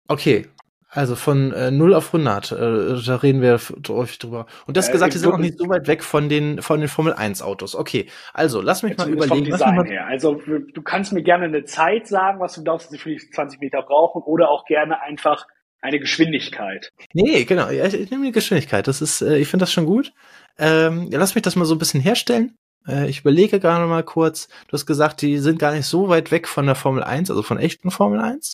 Okay. 0.08 0.46
Also 0.88 1.14
von 1.14 1.52
äh, 1.52 1.70
0 1.70 1.94
auf 1.94 2.14
100, 2.14 2.52
äh, 2.52 2.56
da 3.04 3.16
reden 3.16 3.42
wir 3.42 3.60
häufig 3.88 4.18
drüber. 4.18 4.46
Und 4.66 4.78
das 4.78 4.88
äh, 4.88 4.92
gesagt, 4.92 5.12
die 5.12 5.18
sind 5.18 5.30
auch 5.30 5.36
nicht 5.36 5.58
so 5.58 5.68
weit 5.68 5.88
weg 5.88 6.02
von 6.02 6.30
den, 6.30 6.62
von 6.62 6.80
den 6.80 6.88
Formel 6.88 7.12
1 7.12 7.42
Autos. 7.42 7.74
Okay, 7.74 8.06
also 8.32 8.62
lass 8.62 8.82
mich 8.82 8.96
mal 8.96 9.08
überlegen. 9.08 9.28
Vom 9.28 9.44
Design 9.44 9.74
mal 9.74 9.86
her. 9.86 10.06
Also 10.06 10.36
du 10.36 10.82
kannst 10.82 11.12
mir 11.12 11.22
gerne 11.22 11.44
eine 11.44 11.64
Zeit 11.64 12.06
sagen, 12.06 12.40
was 12.40 12.54
du 12.54 12.62
glaubst, 12.62 12.86
dass 12.86 12.92
sie 12.92 12.98
für 12.98 13.10
die 13.10 13.18
20 13.18 13.60
Meter 13.60 13.82
brauchen 13.82 14.22
oder 14.22 14.48
auch 14.48 14.64
gerne 14.64 15.02
einfach 15.02 15.46
eine 15.82 15.98
Geschwindigkeit. 15.98 16.92
Nee, 17.12 17.44
genau. 17.44 17.68
Ich, 17.68 17.94
ich 17.94 18.10
nehme 18.10 18.24
die 18.24 18.32
Geschwindigkeit. 18.32 18.88
Das 18.88 19.02
ist, 19.02 19.20
äh, 19.20 19.36
ich 19.36 19.48
finde 19.48 19.64
das 19.64 19.72
schon 19.72 19.86
gut. 19.86 20.12
Ähm, 20.58 21.08
ja, 21.10 21.18
lass 21.18 21.34
mich 21.34 21.42
das 21.42 21.56
mal 21.56 21.64
so 21.64 21.74
ein 21.74 21.78
bisschen 21.78 22.00
herstellen. 22.00 22.56
Äh, 22.86 23.08
ich 23.08 23.20
überlege 23.20 23.60
gerade 23.60 23.86
mal 23.86 24.04
kurz. 24.04 24.48
Du 24.68 24.72
hast 24.72 24.86
gesagt, 24.86 25.22
die 25.22 25.38
sind 25.38 25.58
gar 25.58 25.72
nicht 25.72 25.86
so 25.86 26.08
weit 26.08 26.30
weg 26.30 26.48
von 26.48 26.66
der 26.66 26.74
Formel 26.74 27.02
1, 27.02 27.30
also 27.30 27.42
von 27.42 27.58
echten 27.58 27.90
Formel 27.90 28.20
1. 28.20 28.52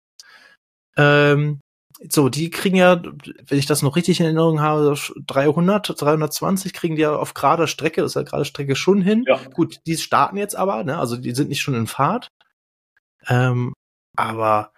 Ähm, 0.96 1.60
so, 2.08 2.28
die 2.28 2.50
kriegen 2.50 2.76
ja, 2.76 3.00
wenn 3.46 3.58
ich 3.58 3.66
das 3.66 3.82
noch 3.82 3.94
richtig 3.94 4.18
in 4.18 4.26
Erinnerung 4.26 4.60
habe, 4.60 4.96
300, 5.26 6.00
320 6.00 6.72
kriegen 6.72 6.96
die 6.96 7.02
ja 7.02 7.14
auf 7.14 7.34
gerader 7.34 7.68
Strecke, 7.68 8.02
ist 8.02 8.16
ja 8.16 8.22
gerade 8.22 8.44
Strecke 8.44 8.74
schon 8.74 9.02
hin. 9.02 9.24
Ja. 9.26 9.38
Gut, 9.54 9.78
die 9.86 9.96
starten 9.96 10.36
jetzt 10.36 10.56
aber, 10.56 10.82
ne? 10.82 10.98
Also 10.98 11.16
die 11.16 11.32
sind 11.32 11.48
nicht 11.48 11.60
schon 11.60 11.74
in 11.74 11.86
Fahrt. 11.86 12.28
Ähm, 13.28 13.72
aber 14.16 14.72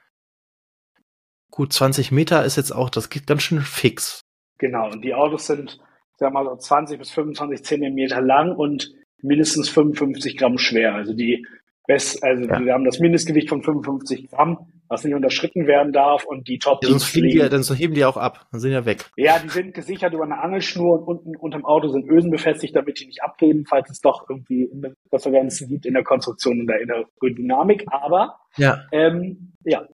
gut, 1.51 1.73
20 1.73 2.13
Meter 2.13 2.45
ist 2.45 2.57
jetzt 2.57 2.73
auch, 2.73 2.91
das 2.91 3.09
geht 3.09 3.27
ganz 3.27 3.43
schön 3.43 3.63
fix. 3.63 4.21
Genau, 4.59 4.91
und 4.91 5.03
die 5.03 5.15
Autos 5.15 5.47
sind 5.47 5.81
sag 6.17 6.33
mal 6.33 6.45
so 6.45 6.57
20 6.57 6.99
bis 6.99 7.11
25 7.11 7.65
Zentimeter 7.65 8.21
lang 8.21 8.55
und 8.55 8.93
mindestens 9.23 9.69
55 9.69 10.37
Gramm 10.37 10.59
schwer. 10.59 10.95
Also 10.95 11.15
die 11.15 11.47
Best, 11.87 12.23
also 12.25 12.45
ja. 12.45 12.65
wir 12.65 12.73
haben 12.73 12.85
das 12.85 12.99
Mindestgewicht 12.99 13.49
von 13.51 13.63
55 13.63 14.31
Gramm, 14.31 14.73
was 14.89 15.05
nicht 15.05 15.15
unterschritten 15.15 15.67
werden 15.67 15.93
darf 15.93 16.25
und 16.25 16.49
die 16.49 16.59
top 16.59 16.83
ja, 16.83 16.89
sonst, 16.89 17.05
fliegen 17.05 17.43
die, 17.43 17.49
dann 17.49 17.63
heben 17.63 17.95
die 17.95 18.05
auch 18.07 18.17
ab, 18.17 18.47
dann 18.51 18.61
sind 18.61 18.73
ja 18.73 18.87
weg. 18.87 19.11
Ja, 19.17 19.39
die 19.39 19.51
sind 19.51 19.75
gesichert 19.75 20.15
über 20.15 20.25
eine 20.25 20.41
Angelschnur 20.41 20.95
und 20.95 21.05
unten 21.05 21.37
unterm 21.37 21.67
Auto 21.67 21.89
sind 21.89 22.09
Ösen 22.09 22.31
befestigt, 22.31 22.75
damit 22.75 23.01
die 23.01 23.07
nicht 23.07 23.23
abheben, 23.23 23.67
falls 23.67 23.91
es 23.91 24.01
doch 24.01 24.29
irgendwie 24.31 24.65
Interferenzen 24.65 25.69
gibt 25.69 25.85
in 25.85 25.93
der 25.93 26.05
Konstruktion 26.05 26.61
und 26.61 26.71
in 26.71 26.89
der 26.89 27.05
Dynamik. 27.21 27.85
Aber 27.89 28.39
ja, 28.57 28.85
ähm, 28.91 29.53
ja. 29.65 29.87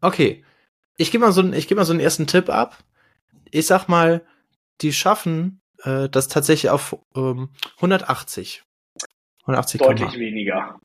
Okay, 0.00 0.44
ich 0.96 1.10
gebe 1.10 1.24
mal 1.24 1.32
so, 1.32 1.42
ich 1.52 1.66
gebe 1.66 1.80
mal 1.80 1.84
so 1.84 1.92
einen 1.92 2.00
ersten 2.00 2.28
Tipp 2.28 2.48
ab. 2.48 2.78
Ich 3.50 3.66
sag 3.66 3.88
mal, 3.88 4.22
die 4.80 4.92
schaffen 4.92 5.60
äh, 5.82 6.08
das 6.08 6.28
tatsächlich 6.28 6.70
auf 6.70 6.96
ähm, 7.14 7.50
180. 7.76 8.64
180 9.42 9.80
Deutlich 9.80 10.10
km. 10.10 10.20
weniger. 10.20 10.80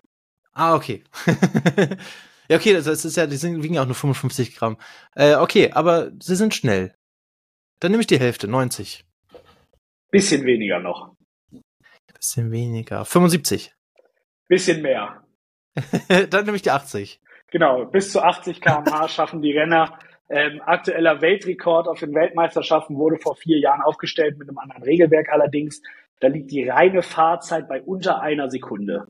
Ah, 0.54 0.76
okay. 0.76 1.04
ja, 2.48 2.58
okay, 2.58 2.74
das 2.74 2.88
ist 2.88 3.18
ja, 3.18 3.28
die 3.28 3.38
sind, 3.38 3.64
wiegen 3.64 3.74
ja 3.76 3.82
auch 3.82 3.88
nur 3.88 3.96
55 3.96 4.56
Gramm. 4.56 4.78
Äh, 5.16 5.36
okay, 5.36 5.72
aber 5.72 6.12
sie 6.22 6.36
sind 6.36 6.54
schnell. 6.54 6.96
Dann 7.80 7.92
nehme 7.92 8.02
ich 8.02 8.08
die 8.08 8.20
Hälfte, 8.20 8.48
90. 8.48 9.04
Bisschen 10.12 10.46
weniger 10.46 10.80
noch. 10.80 11.16
Bisschen 12.14 12.52
weniger. 12.52 13.04
75. 13.04 13.74
Bisschen 14.48 14.82
mehr. 14.82 15.24
Dann 16.30 16.46
nehme 16.46 16.56
ich 16.56 16.62
die 16.62 16.72
80. 16.72 17.20
Genau, 17.52 17.86
bis 17.86 18.12
zu 18.12 18.22
80 18.22 18.62
km/h 18.62 19.08
schaffen 19.10 19.42
die 19.42 19.58
Renner. 19.58 20.00
Ähm, 20.30 20.62
aktueller 20.66 21.22
Weltrekord 21.22 21.88
auf 21.88 22.00
den 22.00 22.14
Weltmeisterschaften 22.16 22.98
wurde 22.98 23.18
vor 23.18 23.36
vier 23.36 23.60
Jahren 23.60 23.82
aufgestellt 23.82 24.38
mit 24.38 24.48
einem 24.48 24.58
anderen 24.58 24.84
Regelwerk 24.84 25.30
allerdings. 25.30 25.82
Da 26.20 26.28
liegt 26.28 26.52
die 26.52 26.70
reine 26.70 27.02
Fahrzeit 27.02 27.68
bei 27.68 27.82
unter 27.82 28.22
einer 28.22 28.50
Sekunde. 28.50 29.08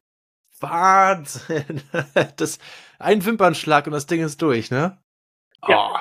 Wahnsinn. 0.60 1.82
Das, 2.38 2.58
ein 3.00 3.24
Wimpernschlag 3.26 3.86
und 3.86 3.94
das 3.94 4.08
Ding 4.08 4.24
ist 4.24 4.42
durch, 4.42 4.72
ne? 4.72 4.98
Ja. 5.68 5.92
Oh, 5.92 5.98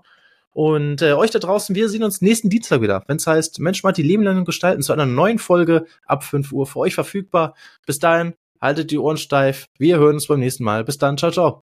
Und 0.53 1.03
äh, 1.03 1.13
euch 1.13 1.31
da 1.31 1.39
draußen, 1.39 1.77
wir 1.77 1.89
sehen 1.89 2.03
uns 2.03 2.21
nächsten 2.21 2.51
Dienstag 2.51 2.81
wieder, 2.81 3.05
wenn 3.07 3.17
es 3.17 3.27
heißt 3.27 3.61
Mensch, 3.61 3.83
mal 3.85 3.93
die 3.93 4.03
Leben 4.03 4.25
lang 4.25 4.45
gestalten 4.45 4.83
zu 4.83 4.93
einer 4.93 5.07
neuen 5.07 5.39
Folge 5.39 5.87
ab 6.05 6.25
5 6.25 6.53
Uhr 6.53 6.67
für 6.67 6.81
euch 6.81 6.95
verfügbar. 6.95 7.55
Bis 7.87 7.99
dahin, 7.99 8.35
haltet 8.61 8.91
die 8.91 8.99
Ohren 8.99 9.19
steif. 9.19 9.67
Wir 9.79 9.99
hören 9.99 10.15
uns 10.15 10.27
beim 10.27 10.41
nächsten 10.41 10.65
Mal. 10.65 10.85
Bis 10.85 10.99
dann, 10.99 11.17
ciao, 11.17 11.31
ciao. 11.31 11.68